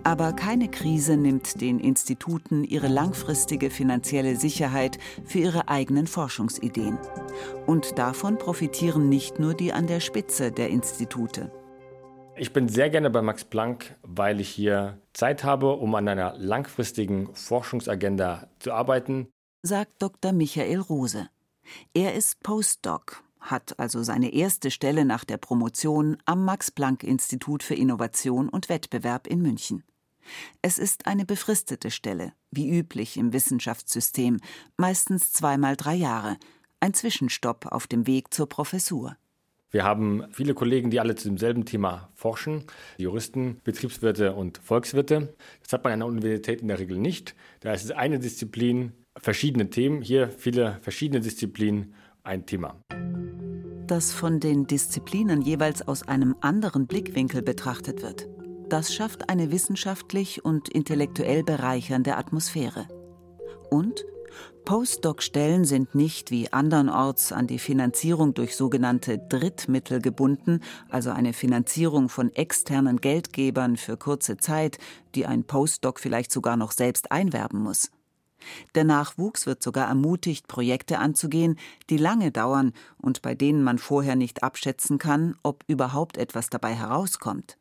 Aber 0.05 0.33
keine 0.33 0.67
Krise 0.67 1.15
nimmt 1.15 1.61
den 1.61 1.79
Instituten 1.79 2.65
ihre 2.65 2.89
langfristige 2.89 3.69
finanzielle 3.69 4.35
Sicherheit 4.35 4.99
für 5.23 5.39
ihre 5.39 5.69
eigenen 5.69 6.07
Forschungsideen. 6.07 6.97
Und 7.65 7.97
davon 7.97 8.37
profitieren 8.37 9.07
nicht 9.07 9.39
nur 9.39 9.53
die 9.53 9.71
an 9.71 9.87
der 9.87 10.01
Spitze 10.01 10.51
der 10.51 10.69
Institute. 10.69 11.51
Ich 12.35 12.51
bin 12.51 12.67
sehr 12.67 12.89
gerne 12.89 13.09
bei 13.11 13.21
Max 13.21 13.45
Planck, 13.45 13.95
weil 14.01 14.41
ich 14.41 14.49
hier 14.49 14.97
Zeit 15.13 15.43
habe, 15.43 15.71
um 15.73 15.95
an 15.95 16.07
einer 16.07 16.33
langfristigen 16.37 17.33
Forschungsagenda 17.33 18.47
zu 18.59 18.73
arbeiten, 18.73 19.27
sagt 19.61 20.01
Dr. 20.01 20.33
Michael 20.33 20.79
Rose. 20.79 21.29
Er 21.93 22.13
ist 22.13 22.41
Postdoc, 22.43 23.23
hat 23.39 23.79
also 23.79 24.03
seine 24.03 24.33
erste 24.33 24.71
Stelle 24.71 25.05
nach 25.05 25.23
der 25.23 25.37
Promotion 25.37 26.17
am 26.25 26.45
Max-Planck-Institut 26.45 27.63
für 27.63 27.75
Innovation 27.75 28.49
und 28.49 28.69
Wettbewerb 28.69 29.27
in 29.27 29.41
München. 29.41 29.83
Es 30.61 30.77
ist 30.77 31.05
eine 31.05 31.25
befristete 31.25 31.91
Stelle, 31.91 32.33
wie 32.51 32.69
üblich 32.69 33.17
im 33.17 33.33
Wissenschaftssystem, 33.33 34.39
meistens 34.77 35.33
zweimal 35.33 35.75
drei 35.75 35.95
Jahre, 35.95 36.37
ein 36.79 36.93
Zwischenstopp 36.93 37.67
auf 37.67 37.87
dem 37.87 38.07
Weg 38.07 38.33
zur 38.33 38.47
Professur. 38.47 39.17
Wir 39.71 39.83
haben 39.83 40.25
viele 40.31 40.53
Kollegen, 40.53 40.91
die 40.91 40.99
alle 40.99 41.15
zu 41.15 41.27
demselben 41.27 41.65
Thema 41.65 42.11
forschen, 42.13 42.65
Juristen, 42.97 43.59
Betriebswirte 43.63 44.33
und 44.33 44.59
Volkswirte. 44.59 45.33
Das 45.63 45.73
hat 45.73 45.83
man 45.83 45.93
an 45.93 45.99
der 45.99 46.07
Universität 46.07 46.61
in 46.61 46.67
der 46.67 46.77
Regel 46.77 46.99
nicht. 46.99 47.35
Da 47.61 47.73
ist 47.73 47.83
es 47.83 47.91
eine 47.91 48.19
Disziplin, 48.19 48.91
verschiedene 49.17 49.69
Themen, 49.69 50.01
hier 50.01 50.29
viele 50.29 50.79
verschiedene 50.81 51.21
Disziplinen, 51.21 51.93
ein 52.23 52.45
Thema. 52.45 52.81
Das 53.87 54.13
von 54.13 54.39
den 54.39 54.65
Disziplinen 54.65 55.41
jeweils 55.41 55.87
aus 55.87 56.07
einem 56.07 56.35
anderen 56.41 56.87
Blickwinkel 56.87 57.41
betrachtet 57.41 58.01
wird. 58.01 58.27
Das 58.69 58.93
schafft 58.93 59.29
eine 59.29 59.51
wissenschaftlich 59.51 60.43
und 60.43 60.69
intellektuell 60.69 61.43
bereichernde 61.43 62.15
Atmosphäre. 62.15 62.87
Und 63.69 64.05
Postdoc-Stellen 64.65 65.65
sind 65.65 65.93
nicht 65.93 66.31
wie 66.31 66.51
andernorts 66.53 67.33
an 67.33 67.47
die 67.47 67.59
Finanzierung 67.59 68.33
durch 68.33 68.55
sogenannte 68.55 69.19
Drittmittel 69.19 70.01
gebunden, 70.01 70.61
also 70.89 71.11
eine 71.11 71.33
Finanzierung 71.33 72.07
von 72.07 72.31
externen 72.33 73.01
Geldgebern 73.01 73.75
für 73.75 73.97
kurze 73.97 74.37
Zeit, 74.37 74.77
die 75.15 75.25
ein 75.25 75.43
Postdoc 75.43 75.99
vielleicht 75.99 76.31
sogar 76.31 76.55
noch 76.55 76.71
selbst 76.71 77.11
einwerben 77.11 77.61
muss. 77.61 77.91
Der 78.75 78.83
Nachwuchs 78.83 79.45
wird 79.45 79.63
sogar 79.63 79.87
ermutigt, 79.87 80.47
Projekte 80.47 80.99
anzugehen, 80.99 81.57
die 81.89 81.97
lange 81.97 82.31
dauern 82.31 82.73
und 82.97 83.21
bei 83.21 83.35
denen 83.35 83.63
man 83.63 83.77
vorher 83.77 84.15
nicht 84.15 84.43
abschätzen 84.43 84.97
kann, 84.97 85.35
ob 85.43 85.63
überhaupt 85.67 86.17
etwas 86.17 86.49
dabei 86.49 86.73
herauskommt. 86.73 87.57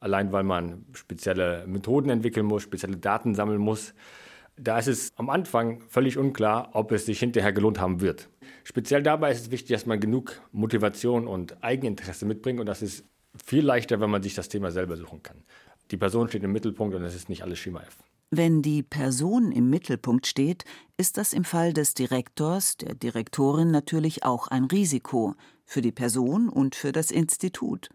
Allein 0.00 0.32
weil 0.32 0.44
man 0.44 0.84
spezielle 0.92 1.66
Methoden 1.66 2.10
entwickeln 2.10 2.46
muss, 2.46 2.62
spezielle 2.62 2.96
Daten 2.96 3.34
sammeln 3.34 3.58
muss, 3.58 3.94
da 4.56 4.78
ist 4.78 4.86
es 4.86 5.12
am 5.16 5.30
Anfang 5.30 5.80
völlig 5.88 6.16
unklar, 6.18 6.70
ob 6.74 6.92
es 6.92 7.06
sich 7.06 7.18
hinterher 7.18 7.52
gelohnt 7.52 7.80
haben 7.80 8.00
wird. 8.00 8.28
Speziell 8.62 9.02
dabei 9.02 9.32
ist 9.32 9.40
es 9.40 9.50
wichtig, 9.50 9.74
dass 9.74 9.86
man 9.86 10.00
genug 10.00 10.40
Motivation 10.52 11.26
und 11.26 11.62
Eigeninteresse 11.64 12.26
mitbringt 12.26 12.60
und 12.60 12.66
das 12.66 12.82
ist 12.82 13.04
viel 13.44 13.64
leichter, 13.64 14.00
wenn 14.00 14.10
man 14.10 14.22
sich 14.22 14.34
das 14.34 14.48
Thema 14.48 14.70
selber 14.70 14.96
suchen 14.96 15.22
kann. 15.22 15.42
Die 15.90 15.96
Person 15.96 16.28
steht 16.28 16.44
im 16.44 16.52
Mittelpunkt 16.52 16.94
und 16.94 17.02
es 17.02 17.14
ist 17.14 17.28
nicht 17.28 17.42
alles 17.42 17.58
Schema 17.58 17.80
F. 17.80 17.98
Wenn 18.30 18.62
die 18.62 18.82
Person 18.82 19.52
im 19.52 19.70
Mittelpunkt 19.70 20.26
steht, 20.26 20.64
ist 20.96 21.18
das 21.18 21.32
im 21.32 21.44
Fall 21.44 21.72
des 21.72 21.94
Direktors, 21.94 22.76
der 22.76 22.94
Direktorin 22.94 23.70
natürlich 23.70 24.24
auch 24.24 24.48
ein 24.48 24.64
Risiko 24.64 25.34
für 25.64 25.82
die 25.82 25.92
Person 25.92 26.48
und 26.48 26.74
für 26.74 26.92
das 26.92 27.10
Institut. 27.10 27.90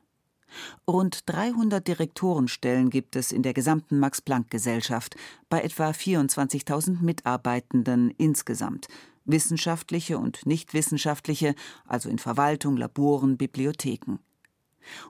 Rund 0.87 1.29
300 1.29 1.87
Direktorenstellen 1.87 2.89
gibt 2.89 3.15
es 3.15 3.31
in 3.31 3.43
der 3.43 3.53
gesamten 3.53 3.99
Max-Planck-Gesellschaft 3.99 5.15
bei 5.49 5.61
etwa 5.61 5.89
24.000 5.89 7.01
Mitarbeitenden 7.01 8.09
insgesamt, 8.11 8.87
wissenschaftliche 9.25 10.17
und 10.17 10.45
nichtwissenschaftliche, 10.45 11.53
also 11.85 12.09
in 12.09 12.17
Verwaltung, 12.17 12.77
Laboren, 12.77 13.37
Bibliotheken. 13.37 14.17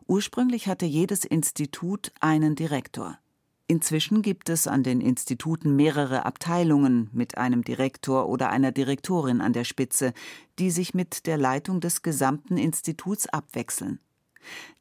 Ursprünglich 0.08 0.68
hatte 0.68 0.86
jedes 0.86 1.24
Institut 1.24 2.12
einen 2.20 2.56
Direktor. 2.56 3.18
Inzwischen 3.72 4.24
gibt 4.24 4.50
es 4.50 4.66
an 4.66 4.82
den 4.82 5.00
Instituten 5.00 5.76
mehrere 5.76 6.26
Abteilungen 6.26 7.08
mit 7.14 7.38
einem 7.38 7.64
Direktor 7.64 8.28
oder 8.28 8.50
einer 8.50 8.72
Direktorin 8.72 9.42
an 9.42 9.54
der 9.54 9.64
Spitze, 9.64 10.14
die 10.58 10.72
sich 10.72 10.96
mit 10.96 11.28
der 11.28 11.38
Leitung 11.38 11.80
des 11.80 12.02
gesamten 12.02 12.58
Instituts 12.58 13.28
abwechseln. 13.28 14.00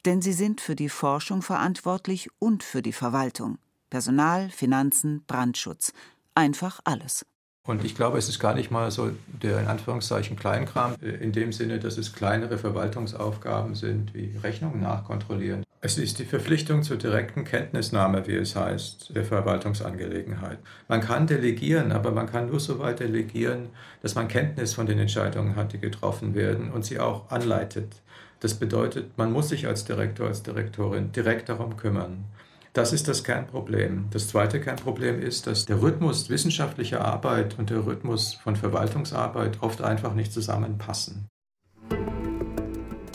Denn 0.06 0.22
sie 0.22 0.32
sind 0.32 0.62
für 0.62 0.74
die 0.74 0.88
Forschung 0.88 1.42
verantwortlich 1.42 2.30
und 2.38 2.62
für 2.62 2.80
die 2.80 2.94
Verwaltung. 2.94 3.58
Personal, 3.90 4.48
Finanzen, 4.48 5.22
Brandschutz. 5.26 5.92
Einfach 6.34 6.80
alles. 6.84 7.26
Und 7.64 7.84
ich 7.84 7.94
glaube, 7.94 8.16
es 8.16 8.30
ist 8.30 8.38
gar 8.38 8.54
nicht 8.54 8.70
mal 8.70 8.90
so 8.90 9.10
der 9.26 9.60
in 9.60 9.66
Anführungszeichen 9.66 10.38
Kleinkram, 10.38 10.94
äh, 11.02 11.10
in 11.10 11.32
dem 11.32 11.52
Sinne, 11.52 11.78
dass 11.78 11.98
es 11.98 12.14
kleinere 12.14 12.56
Verwaltungsaufgaben 12.56 13.74
sind, 13.74 14.14
wie 14.14 14.34
Rechnungen 14.42 14.80
nachkontrollieren. 14.80 15.67
Es 15.80 15.96
ist 15.96 16.18
die 16.18 16.24
Verpflichtung 16.24 16.82
zur 16.82 16.96
direkten 16.96 17.44
Kenntnisnahme, 17.44 18.26
wie 18.26 18.34
es 18.34 18.56
heißt, 18.56 19.14
der 19.14 19.24
Verwaltungsangelegenheit. 19.24 20.58
Man 20.88 21.00
kann 21.00 21.28
delegieren, 21.28 21.92
aber 21.92 22.10
man 22.10 22.26
kann 22.26 22.48
nur 22.48 22.58
so 22.58 22.80
weit 22.80 22.98
delegieren, 22.98 23.68
dass 24.02 24.16
man 24.16 24.26
Kenntnis 24.26 24.74
von 24.74 24.86
den 24.86 24.98
Entscheidungen 24.98 25.54
hat, 25.54 25.72
die 25.72 25.78
getroffen 25.78 26.34
werden 26.34 26.72
und 26.72 26.84
sie 26.84 26.98
auch 26.98 27.30
anleitet. 27.30 28.02
Das 28.40 28.54
bedeutet, 28.54 29.16
man 29.16 29.30
muss 29.30 29.50
sich 29.50 29.68
als 29.68 29.84
Direktor, 29.84 30.26
als 30.26 30.42
Direktorin 30.42 31.12
direkt 31.12 31.48
darum 31.48 31.76
kümmern. 31.76 32.24
Das 32.72 32.92
ist 32.92 33.06
das 33.06 33.22
Kernproblem. 33.22 34.06
Das 34.10 34.26
zweite 34.26 34.60
Kernproblem 34.60 35.22
ist, 35.22 35.46
dass 35.46 35.64
der 35.64 35.80
Rhythmus 35.80 36.28
wissenschaftlicher 36.28 37.04
Arbeit 37.04 37.56
und 37.56 37.70
der 37.70 37.86
Rhythmus 37.86 38.34
von 38.34 38.56
Verwaltungsarbeit 38.56 39.62
oft 39.62 39.80
einfach 39.80 40.14
nicht 40.14 40.32
zusammenpassen. 40.32 41.28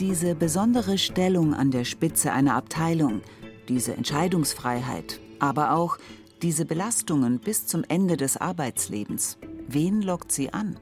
Diese 0.05 0.35
besondere 0.35 0.97
Stellung 0.97 1.53
an 1.53 1.71
der 1.71 1.85
Spitze 1.85 2.33
einer 2.33 2.55
Abteilung, 2.55 3.21
diese 3.69 3.95
Entscheidungsfreiheit, 3.95 5.21
aber 5.39 5.71
auch 5.71 5.97
diese 6.41 6.65
Belastungen 6.65 7.39
bis 7.39 7.67
zum 7.67 7.85
Ende 7.87 8.17
des 8.17 8.35
Arbeitslebens. 8.35 9.37
Wen 9.69 10.01
lockt 10.01 10.33
sie 10.33 10.51
an? 10.51 10.77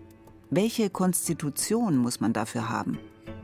Welche 0.50 0.90
Konstitution 0.90 1.98
muss 1.98 2.20
man 2.20 2.34
dafür 2.34 2.68
haben? 2.70 2.98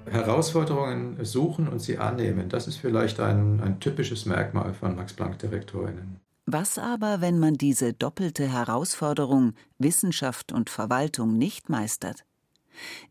Herausforderungen 0.10 1.24
suchen 1.24 1.68
und 1.68 1.80
sie 1.80 2.00
annehmen, 2.00 2.50
das 2.50 2.68
ist 2.68 2.78
vielleicht 2.78 3.20
ein, 3.20 3.62
ein 3.62 3.80
typisches 3.80 4.26
Merkmal 4.26 4.74
von 4.74 4.96
Max-Planck-Direktorinnen. 4.96 6.20
Was 6.48 6.80
aber, 6.80 7.22
wenn 7.22 7.38
man 7.38 7.54
diese 7.54 7.94
doppelte 7.94 8.52
Herausforderung 8.52 9.54
Wissenschaft 9.78 10.52
und 10.52 10.72
Verwaltung 10.72 11.38
nicht 11.38 11.70
meistert? 11.70 12.27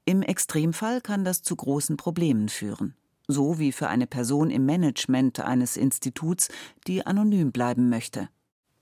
Im 0.05 0.23
Extremfall 0.23 1.01
kann 1.01 1.25
das 1.25 1.43
zu 1.43 1.57
großen 1.57 1.97
Problemen 1.97 2.49
führen, 2.49 2.95
so 3.29 3.59
wie 3.59 3.73
für 3.73 3.89
eine 3.89 4.07
Person 4.07 4.51
im 4.51 4.67
Management 4.67 5.41
eines 5.41 5.77
Instituts, 5.77 6.49
die 6.87 7.07
anonym 7.07 7.53
bleiben 7.53 7.89
möchte. 7.89 8.29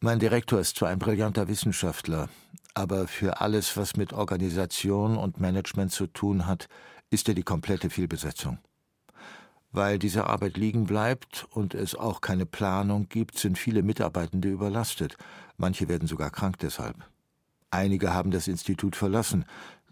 Mein 0.01 0.19
Direktor 0.19 0.61
ist 0.61 0.77
zwar 0.77 0.91
ein 0.91 0.99
brillanter 0.99 1.49
Wissenschaftler, 1.49 2.29
aber 2.75 3.07
für 3.07 3.41
alles, 3.41 3.77
was 3.77 3.97
mit 3.97 4.13
Organisation 4.13 5.17
und 5.17 5.41
Management 5.41 5.93
zu 5.93 6.07
tun 6.07 6.47
hat, 6.47 6.69
ist 7.11 7.29
er 7.29 7.35
die 7.35 7.43
komplette 7.43 7.89
Fehlbesetzung. 7.89 8.59
Weil 9.71 9.99
diese 9.99 10.27
Arbeit 10.27 10.57
liegen 10.57 10.85
bleibt 10.85 11.47
und 11.51 11.75
es 11.75 11.95
auch 11.95 12.21
keine 12.21 12.47
Planung 12.47 13.09
gibt, 13.09 13.39
sind 13.39 13.59
viele 13.59 13.83
Mitarbeitende 13.83 14.49
überlastet. 14.49 15.17
Manche 15.57 15.89
werden 15.89 16.07
sogar 16.07 16.31
krank 16.31 16.59
deshalb. 16.61 16.97
Einige 17.71 18.15
haben 18.15 18.31
das 18.31 18.47
Institut 18.47 18.95
verlassen. 18.95 19.45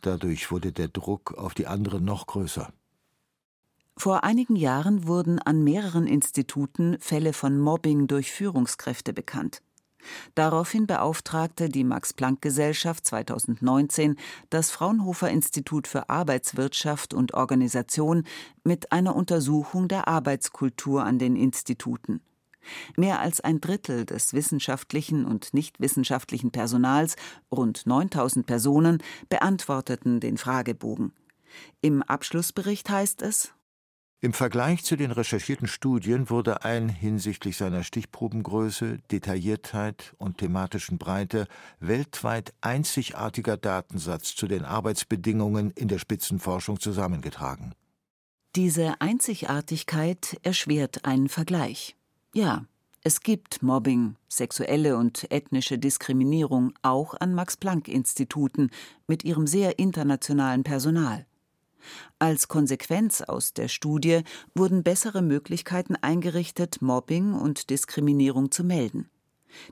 Dadurch 0.03 0.51
wurde 0.51 0.73
der 0.73 0.89
Druck 0.89 1.33
auf 1.39 1.55
die 1.55 1.67
anderen 1.67 2.05
noch 2.05 2.27
größer. 2.27 2.73
Vor 3.97 4.25
einigen 4.25 4.57
Jahren 4.57 5.07
wurden 5.07 5.39
an 5.39 5.63
mehreren 5.63 6.07
Instituten 6.07 6.97
Fälle 7.01 7.33
von 7.33 7.59
Mobbing 7.59 8.09
durch 8.09 8.33
Führungskräfte 8.33 9.13
bekannt. 9.13 9.63
Daraufhin 10.35 10.87
beauftragte 10.89 11.69
die 11.69 11.85
Max-Planck-Gesellschaft 11.85 13.07
2019 13.07 14.17
das 14.51 14.71
Fraunhofer 14.71 15.31
Institut 15.31 15.87
für 15.87 16.09
Arbeitswirtschaft 16.09 17.15
und 17.15 17.35
Organisation 17.35 18.25
mit 18.65 18.91
einer 18.91 19.15
Untersuchung 19.15 19.87
der 19.87 20.09
Arbeitskultur 20.09 21.05
an 21.05 21.21
den 21.21 21.37
Instituten. 21.37 22.21
Mehr 22.97 23.21
als 23.21 23.41
ein 23.41 23.61
Drittel 23.61 24.07
des 24.07 24.33
wissenschaftlichen 24.33 25.25
und 25.25 25.55
nichtwissenschaftlichen 25.55 26.51
Personals, 26.51 27.17
rund 27.51 27.87
9000 27.87 28.47
Personen, 28.47 29.03
beantworteten 29.29 30.21
den 30.21 30.37
Fragebogen. 30.37 31.13
Im 31.81 32.03
Abschlussbericht 32.03 32.89
heißt 32.89 33.23
es 33.23 33.53
im 34.25 34.33
Vergleich 34.33 34.85
zu 34.85 34.95
den 34.95 35.11
recherchierten 35.11 35.67
Studien 35.67 36.31
wurde 36.31 36.65
ein 36.65 36.89
hinsichtlich 36.89 37.57
seiner 37.57 37.83
Stichprobengröße, 37.83 38.99
Detailliertheit 39.11 40.15
und 40.17 40.39
thematischen 40.39 40.97
Breite 40.97 41.49
weltweit 41.81 42.55
einzigartiger 42.61 43.57
Datensatz 43.57 44.37
zu 44.37 44.47
den 44.47 44.65
Arbeitsbedingungen 44.65 45.73
in 45.73 45.89
der 45.89 45.99
Spitzenforschung 45.99 46.79
zusammengetragen. 46.79 47.75
Diese 48.55 49.01
Einzigartigkeit 49.01 50.39
erschwert 50.45 51.05
einen 51.05 51.29
Vergleich. 51.29 51.97
Ja, 52.35 52.65
es 53.03 53.21
gibt 53.21 53.63
Mobbing, 53.63 54.17
sexuelle 54.27 54.97
und 54.97 55.31
ethnische 55.31 55.79
Diskriminierung 55.79 56.73
auch 56.81 57.13
an 57.21 57.35
Max 57.35 57.59
Planck 57.59 57.89
Instituten 57.89 58.71
mit 59.07 59.23
ihrem 59.23 59.47
sehr 59.47 59.79
internationalen 59.79 60.63
Personal. 60.63 61.27
Als 62.19 62.49
Konsequenz 62.49 63.21
aus 63.21 63.53
der 63.53 63.69
Studie 63.69 64.23
wurden 64.55 64.83
bessere 64.83 65.21
Möglichkeiten 65.21 65.95
eingerichtet, 65.97 66.81
Mobbing 66.81 67.35
und 67.35 67.69
Diskriminierung 67.69 68.51
zu 68.51 68.65
melden. 68.65 69.11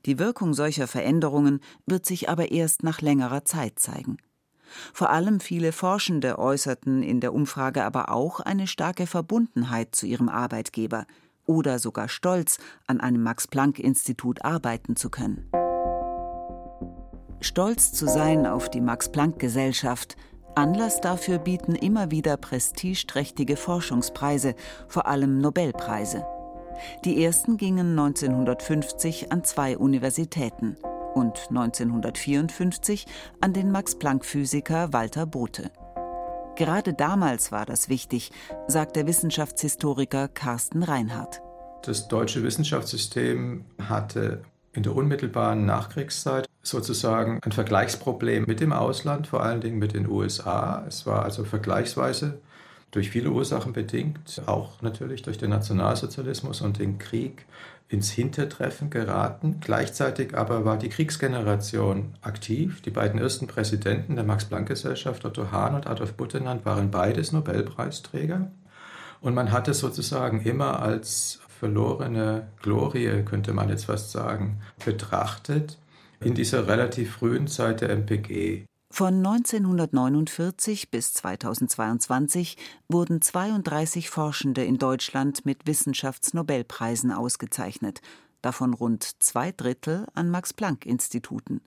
Die 0.05 0.19
Wirkung 0.19 0.53
solcher 0.53 0.87
Veränderungen 0.87 1.61
wird 1.87 2.05
sich 2.05 2.29
aber 2.29 2.51
erst 2.51 2.83
nach 2.83 3.01
längerer 3.01 3.47
Zeit 3.47 3.79
zeigen. 3.79 4.19
Vor 4.93 5.09
allem 5.09 5.41
viele 5.41 5.73
Forschende 5.73 6.39
äußerten 6.39 7.03
in 7.03 7.21
der 7.21 7.33
Umfrage 7.33 7.85
aber 7.85 8.11
auch 8.11 8.41
eine 8.41 8.67
starke 8.67 9.07
Verbundenheit 9.07 9.95
zu 9.95 10.05
ihrem 10.05 10.29
Arbeitgeber 10.29 11.07
oder 11.51 11.81
sogar 11.81 12.09
Stolz, 12.09 12.59
an 12.87 13.01
einem 13.01 13.25
Max-Planck-Institut 13.25 14.45
arbeiten 14.45 14.95
zu 14.95 15.11
können. 15.11 15.51
Stolz 17.41 17.93
zu 17.93 18.07
sein 18.07 18.47
auf 18.47 18.71
die 18.71 18.81
Max-Planck-Gesellschaft, 18.81 20.17
Anlass 20.55 21.01
dafür 21.01 21.39
bieten 21.39 21.75
immer 21.75 22.11
wieder 22.13 22.37
prestigeträchtige 22.37 23.57
Forschungspreise, 23.57 24.55
vor 24.87 25.07
allem 25.07 25.41
Nobelpreise. 25.41 26.25
Die 27.05 27.23
ersten 27.23 27.57
gingen 27.57 27.99
1950 27.99 29.33
an 29.33 29.43
zwei 29.43 29.77
Universitäten 29.77 30.77
und 31.15 31.49
1954 31.49 33.07
an 33.41 33.53
den 33.53 33.73
Max-Planck-Physiker 33.73 34.93
Walter 34.93 35.27
Bothe. 35.27 35.71
Gerade 36.61 36.93
damals 36.93 37.53
war 37.53 37.65
das 37.65 37.89
wichtig, 37.89 38.33
sagt 38.69 38.95
der 38.95 39.07
Wissenschaftshistoriker 39.07 40.29
Carsten 40.29 40.83
Reinhardt. 40.83 41.41
Das 41.85 42.07
deutsche 42.07 42.43
Wissenschaftssystem 42.43 43.65
hatte 43.83 44.43
in 44.75 44.83
der 44.83 44.95
unmittelbaren 44.95 45.65
Nachkriegszeit 45.65 46.47
sozusagen 46.63 47.41
ein 47.43 47.53
Vergleichsproblem 47.53 48.45
mit 48.47 48.61
dem 48.61 48.75
Ausland, 48.75 49.27
vor 49.27 49.43
allen 49.43 49.63
Dingen 49.63 49.79
mit 49.79 49.95
den 49.95 50.07
USA. 50.07 50.85
Es 50.87 51.07
war 51.07 51.25
also 51.25 51.45
vergleichsweise 51.45 52.43
durch 52.91 53.09
viele 53.09 53.31
Ursachen 53.31 53.73
bedingt, 53.73 54.43
auch 54.45 54.83
natürlich 54.83 55.23
durch 55.23 55.39
den 55.39 55.49
Nationalsozialismus 55.49 56.61
und 56.61 56.79
den 56.79 56.99
Krieg, 56.99 57.47
ins 57.91 58.13
Hintertreffen 58.13 58.89
geraten. 58.89 59.57
Gleichzeitig 59.61 60.37
aber 60.37 60.65
war 60.65 60.79
die 60.79 60.89
Kriegsgeneration 60.89 62.15
aktiv. 62.23 62.81
Die 62.83 62.91
beiden 62.91 63.21
ersten 63.21 63.49
Präsidenten 63.49 64.15
der 64.15 64.25
Max-Planck-Gesellschaft, 64.25 65.25
Otto 65.25 65.51
Hahn 65.51 65.75
und 65.75 65.89
Adolf 65.89 66.15
Butenandt, 66.15 66.65
waren 66.65 66.93
beides 66.93 67.33
Nobelpreisträger. 67.33 68.53
Und 69.21 69.35
man 69.35 69.51
hatte 69.51 69.75
sozusagen 69.75 70.41
immer 70.43 70.81
als 70.81 71.41
verlorene 71.59 72.47
Glorie, 72.63 73.23
könnte 73.25 73.53
man 73.53 73.69
jetzt 73.69 73.87
fast 73.87 74.13
sagen, 74.13 74.61
betrachtet 74.85 75.77
in 76.21 76.35
dieser 76.35 76.69
relativ 76.69 77.17
frühen 77.17 77.49
Zeit 77.49 77.81
der 77.81 77.91
MPG. 77.91 78.67
Von 78.93 79.25
1949 79.25 80.91
bis 80.91 81.15
2022 81.15 82.57
wurden 82.89 83.23
32 83.23 84.11
Forschende 84.11 84.65
in 84.65 84.79
Deutschland 84.79 85.47
mit 85.47 85.67
Wissenschaftsnobelpreisen 85.67 87.13
ausgezeichnet, 87.13 88.03
davon 88.43 88.75
rund 88.75 89.23
zwei 89.23 89.53
Drittel 89.53 90.07
an 90.15 90.29
Max-Planck-Instituten. 90.31 91.61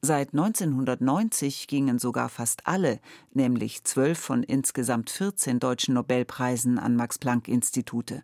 Seit 0.00 0.28
1990 0.32 1.66
gingen 1.66 1.98
sogar 1.98 2.28
fast 2.28 2.68
alle, 2.68 3.00
nämlich 3.32 3.82
zwölf 3.82 4.18
von 4.18 4.44
insgesamt 4.44 5.10
14 5.10 5.58
deutschen 5.58 5.94
Nobelpreisen 5.94 6.78
an 6.78 6.94
Max-Planck-Institute. 6.94 8.22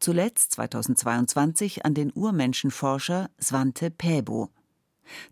Zuletzt 0.00 0.52
2022 0.52 1.84
an 1.84 1.94
den 1.94 2.10
Urmenschenforscher 2.12 3.30
Svante 3.40 3.92
Pääbo. 3.92 4.50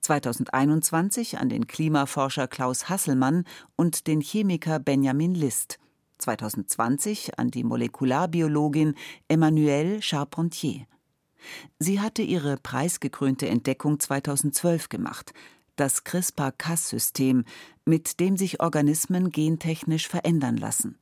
2021 0.00 1.38
an 1.38 1.48
den 1.48 1.66
Klimaforscher 1.66 2.48
Klaus 2.48 2.88
Hasselmann 2.88 3.44
und 3.76 4.06
den 4.06 4.20
Chemiker 4.20 4.78
Benjamin 4.78 5.35
List. 5.35 5.78
2020 6.18 7.38
an 7.38 7.50
die 7.50 7.64
Molekularbiologin 7.64 8.94
Emmanuelle 9.28 10.00
Charpentier. 10.02 10.87
Sie 11.78 12.00
hatte 12.00 12.22
ihre 12.22 12.56
preisgekrönte 12.56 13.48
Entdeckung 13.48 13.98
2012 13.98 14.88
gemacht, 14.88 15.32
das 15.76 16.04
CRISPR-Cas-System, 16.04 17.44
mit 17.85 18.20
dem 18.20 18.37
sich 18.37 18.61
Organismen 18.61 19.30
gentechnisch 19.30 20.08
verändern 20.08 20.56
lassen. 20.56 20.98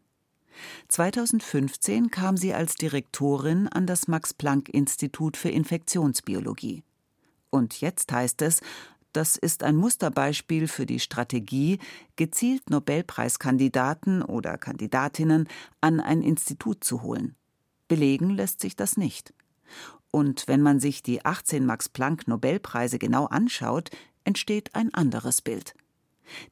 2015 0.89 2.11
kam 2.11 2.37
sie 2.37 2.55
als 2.55 2.75
Direktorin 2.75 3.69
an 3.69 3.87
das 3.87 4.09
Max-Planck-Institut 4.09 5.37
für 5.37 5.51
Infektionsbiologie. 5.51 6.83
Und 7.51 7.81
jetzt 7.81 8.11
heißt 8.13 8.43
es, 8.43 8.61
das 9.13 9.37
ist 9.37 9.65
ein 9.65 9.75
Musterbeispiel 9.77 10.69
für 10.69 10.87
die 10.87 11.01
Strategie, 11.01 11.79
gezielt 12.15 12.71
Nobelpreiskandidaten 12.71 14.23
oder 14.23 14.57
Kandidatinnen 14.57 15.49
an 15.81 15.99
ein 15.99 16.23
Institut 16.23 16.85
zu 16.85 17.03
holen. 17.03 17.35
Belegen 17.89 18.31
lässt 18.31 18.61
sich 18.61 18.77
das 18.77 18.97
nicht. 18.97 19.35
Und 20.13 20.47
wenn 20.47 20.63
man 20.63 20.79
sich 20.79 21.03
die 21.03 21.25
18 21.25 21.67
Max 21.67 21.89
Planck 21.89 22.29
Nobelpreise 22.29 22.99
genau 22.99 23.27
anschaut, 23.27 23.91
entsteht 24.25 24.75
ein 24.75 24.95
anderes 24.95 25.43
Bild. 25.43 25.75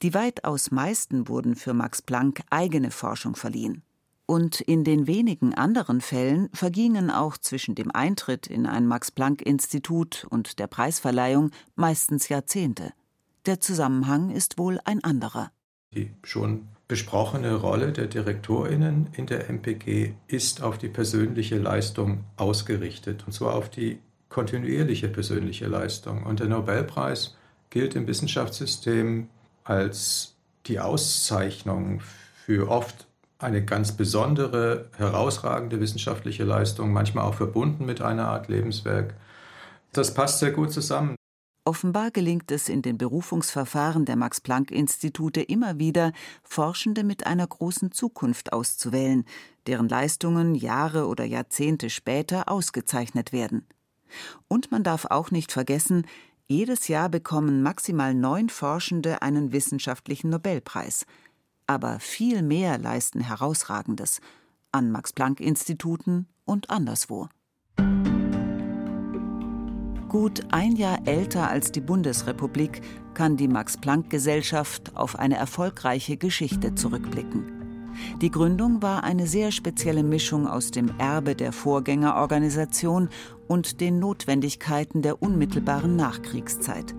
Die 0.03 0.15
weitaus 0.15 0.73
meisten 0.73 1.29
wurden 1.29 1.55
für 1.55 1.75
Max 1.75 2.03
Planck 2.03 2.43
eigene 2.51 2.91
Forschung 2.91 3.37
verliehen. 3.37 3.83
Und 4.31 4.61
in 4.61 4.85
den 4.85 5.07
wenigen 5.07 5.55
anderen 5.55 6.03
Fällen 6.03 6.51
vergingen 6.53 7.11
auch 7.11 7.39
zwischen 7.39 7.75
dem 7.75 7.91
Eintritt 7.91 8.47
in 8.47 8.67
ein 8.67 8.87
Max-Planck-Institut 8.87 10.27
und 10.29 10.59
der 10.59 10.67
Preisverleihung 10.67 11.51
meistens 11.77 12.29
Jahrzehnte. 12.29 12.93
Der 13.47 13.59
Zusammenhang 13.61 14.29
ist 14.29 14.59
wohl 14.59 14.81
ein 14.85 15.03
anderer. 15.03 15.51
Die 15.95 16.11
schon 16.23 16.69
besprochene 16.89 17.55
Rolle 17.55 17.91
der 17.93 18.07
Direktorinnen 18.07 19.09
in 19.17 19.25
der 19.25 19.49
MPG 19.49 20.13
ist 20.27 20.63
auf 20.63 20.77
die 20.77 20.91
persönliche 20.91 21.57
Leistung 21.57 22.25
ausgerichtet, 22.37 23.25
und 23.27 23.33
zwar 23.33 23.55
auf 23.55 23.71
die 23.71 23.99
kontinuierliche 24.29 25.09
persönliche 25.09 25.69
Leistung. 25.69 26.25
Und 26.25 26.41
der 26.41 26.49
Nobelpreis 26.49 27.35
gilt 27.71 27.97
im 27.97 28.07
Wissenschaftssystem 28.07 29.31
als 29.65 30.35
die 30.67 30.81
Auszeichnung 30.81 32.03
für 32.45 32.69
oft 32.69 33.08
eine 33.39 33.65
ganz 33.65 33.93
besondere, 33.93 34.91
herausragende 34.97 35.81
wissenschaftliche 35.81 36.45
Leistung, 36.45 36.93
manchmal 36.93 37.25
auch 37.25 37.35
verbunden 37.35 37.87
mit 37.87 38.01
einer 38.03 38.29
Art 38.29 38.49
Lebenswerk. 38.49 39.15
Das 39.93 40.13
passt 40.13 40.41
sehr 40.41 40.51
gut 40.51 40.73
zusammen. 40.73 41.15
Offenbar 41.65 42.11
gelingt 42.11 42.51
es 42.51 42.69
in 42.71 42.81
den 42.83 42.97
Berufungsverfahren 42.97 44.07
der 44.07 44.17
Max-Planck-Institute 44.17 45.43
immer 45.43 45.79
wieder, 45.79 46.13
Forschende 46.43 47.05
mit 47.05 47.27
einer 47.27 47.47
großen 47.47 47.93
Zukunft 47.93 48.53
auszuwählen, 48.55 49.25
deren 49.67 49.89
Leistungen 49.89 50.55
Jahre 50.55 51.07
oder 51.07 51.25
Jahrzehnte 51.25 51.91
später 51.91 52.49
ausgezeichnet 52.49 53.33
werden. 53.33 53.67
Und 54.49 54.71
man 54.73 54.83
darf 54.83 55.05
auch 55.05 55.31
nicht 55.31 55.53
vergessen, 55.53 56.07
jedes 56.47 56.89
Jahr 56.89 57.11
bekommen 57.11 57.63
maximal 57.63 58.15
neun 58.15 58.49
Forschende 58.49 59.21
einen 59.21 59.53
wissenschaftlichen 59.53 60.31
Nobelpreis 60.31 61.05
aber 61.69 62.01
viel 62.01 62.43
mehr 62.43 62.79
leisten 62.79 63.21
Herausragendes 63.21 64.21
an 64.73 64.91
Max-Planck-Instituten 64.91 66.27
und 66.45 66.71
anderswo. 66.71 67.29
Gut 70.09 70.41
ein 70.51 70.75
Jahr 70.77 71.07
älter 71.07 71.51
als 71.51 71.71
die 71.71 71.83
Bundesrepublik 71.83 72.81
kann 73.13 73.37
die 73.37 73.47
Max-Planck-Gesellschaft 73.47 74.97
auf 74.97 75.19
eine 75.19 75.37
erfolgreiche 75.37 76.17
Geschichte 76.17 76.75
zurückblicken. 76.75 77.53
Die 78.23 78.31
Gründung 78.31 78.81
war 78.81 79.05
eine 79.05 79.27
sehr 79.27 79.51
spezielle 79.51 80.03
Mischung 80.03 80.47
aus 80.47 80.71
dem 80.71 80.99
Erbe 80.99 81.35
der 81.35 81.53
Vorgängerorganisation 81.53 83.11
und 83.49 83.81
den 83.81 83.99
Notwendigkeiten 83.99 85.03
der 85.03 85.21
unmittelbaren 85.21 85.97
Nachkriegszeit. 85.97 86.95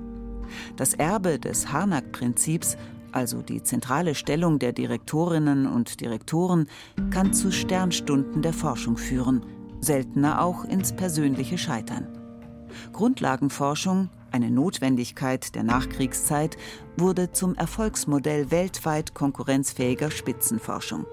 Das 0.75 0.93
Erbe 0.93 1.39
des 1.39 1.71
Harnack-Prinzips 1.71 2.77
also 3.11 3.41
die 3.41 3.63
zentrale 3.63 4.15
Stellung 4.15 4.59
der 4.59 4.73
Direktorinnen 4.73 5.67
und 5.67 6.01
Direktoren, 6.01 6.67
kann 7.11 7.33
zu 7.33 7.51
Sternstunden 7.51 8.41
der 8.41 8.53
Forschung 8.53 8.97
führen, 8.97 9.45
seltener 9.81 10.41
auch 10.41 10.65
ins 10.65 10.93
persönliche 10.93 11.57
Scheitern. 11.57 12.07
Grundlagenforschung, 12.93 14.09
eine 14.31 14.51
Notwendigkeit 14.51 15.55
der 15.55 15.63
Nachkriegszeit, 15.63 16.57
wurde 16.97 17.31
zum 17.31 17.55
Erfolgsmodell 17.55 18.51
weltweit 18.51 19.13
konkurrenzfähiger 19.13 20.11
Spitzenforschung. 20.11 21.05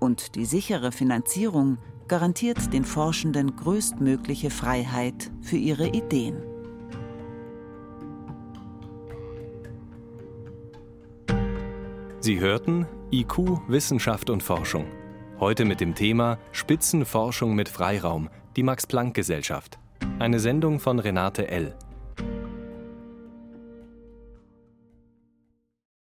Und 0.00 0.34
die 0.34 0.44
sichere 0.44 0.92
Finanzierung 0.92 1.78
garantiert 2.08 2.72
den 2.72 2.84
Forschenden 2.84 3.56
größtmögliche 3.56 4.50
Freiheit 4.50 5.30
für 5.40 5.56
ihre 5.56 5.88
Ideen. 5.88 6.51
Sie 12.24 12.38
hörten 12.38 12.86
IQ, 13.10 13.62
Wissenschaft 13.66 14.30
und 14.30 14.44
Forschung. 14.44 14.86
Heute 15.40 15.64
mit 15.64 15.80
dem 15.80 15.96
Thema 15.96 16.38
Spitzenforschung 16.52 17.56
mit 17.56 17.68
Freiraum, 17.68 18.28
die 18.54 18.62
Max-Planck-Gesellschaft. 18.62 19.80
Eine 20.20 20.38
Sendung 20.38 20.78
von 20.78 21.00
Renate 21.00 21.48
L. 21.48 21.74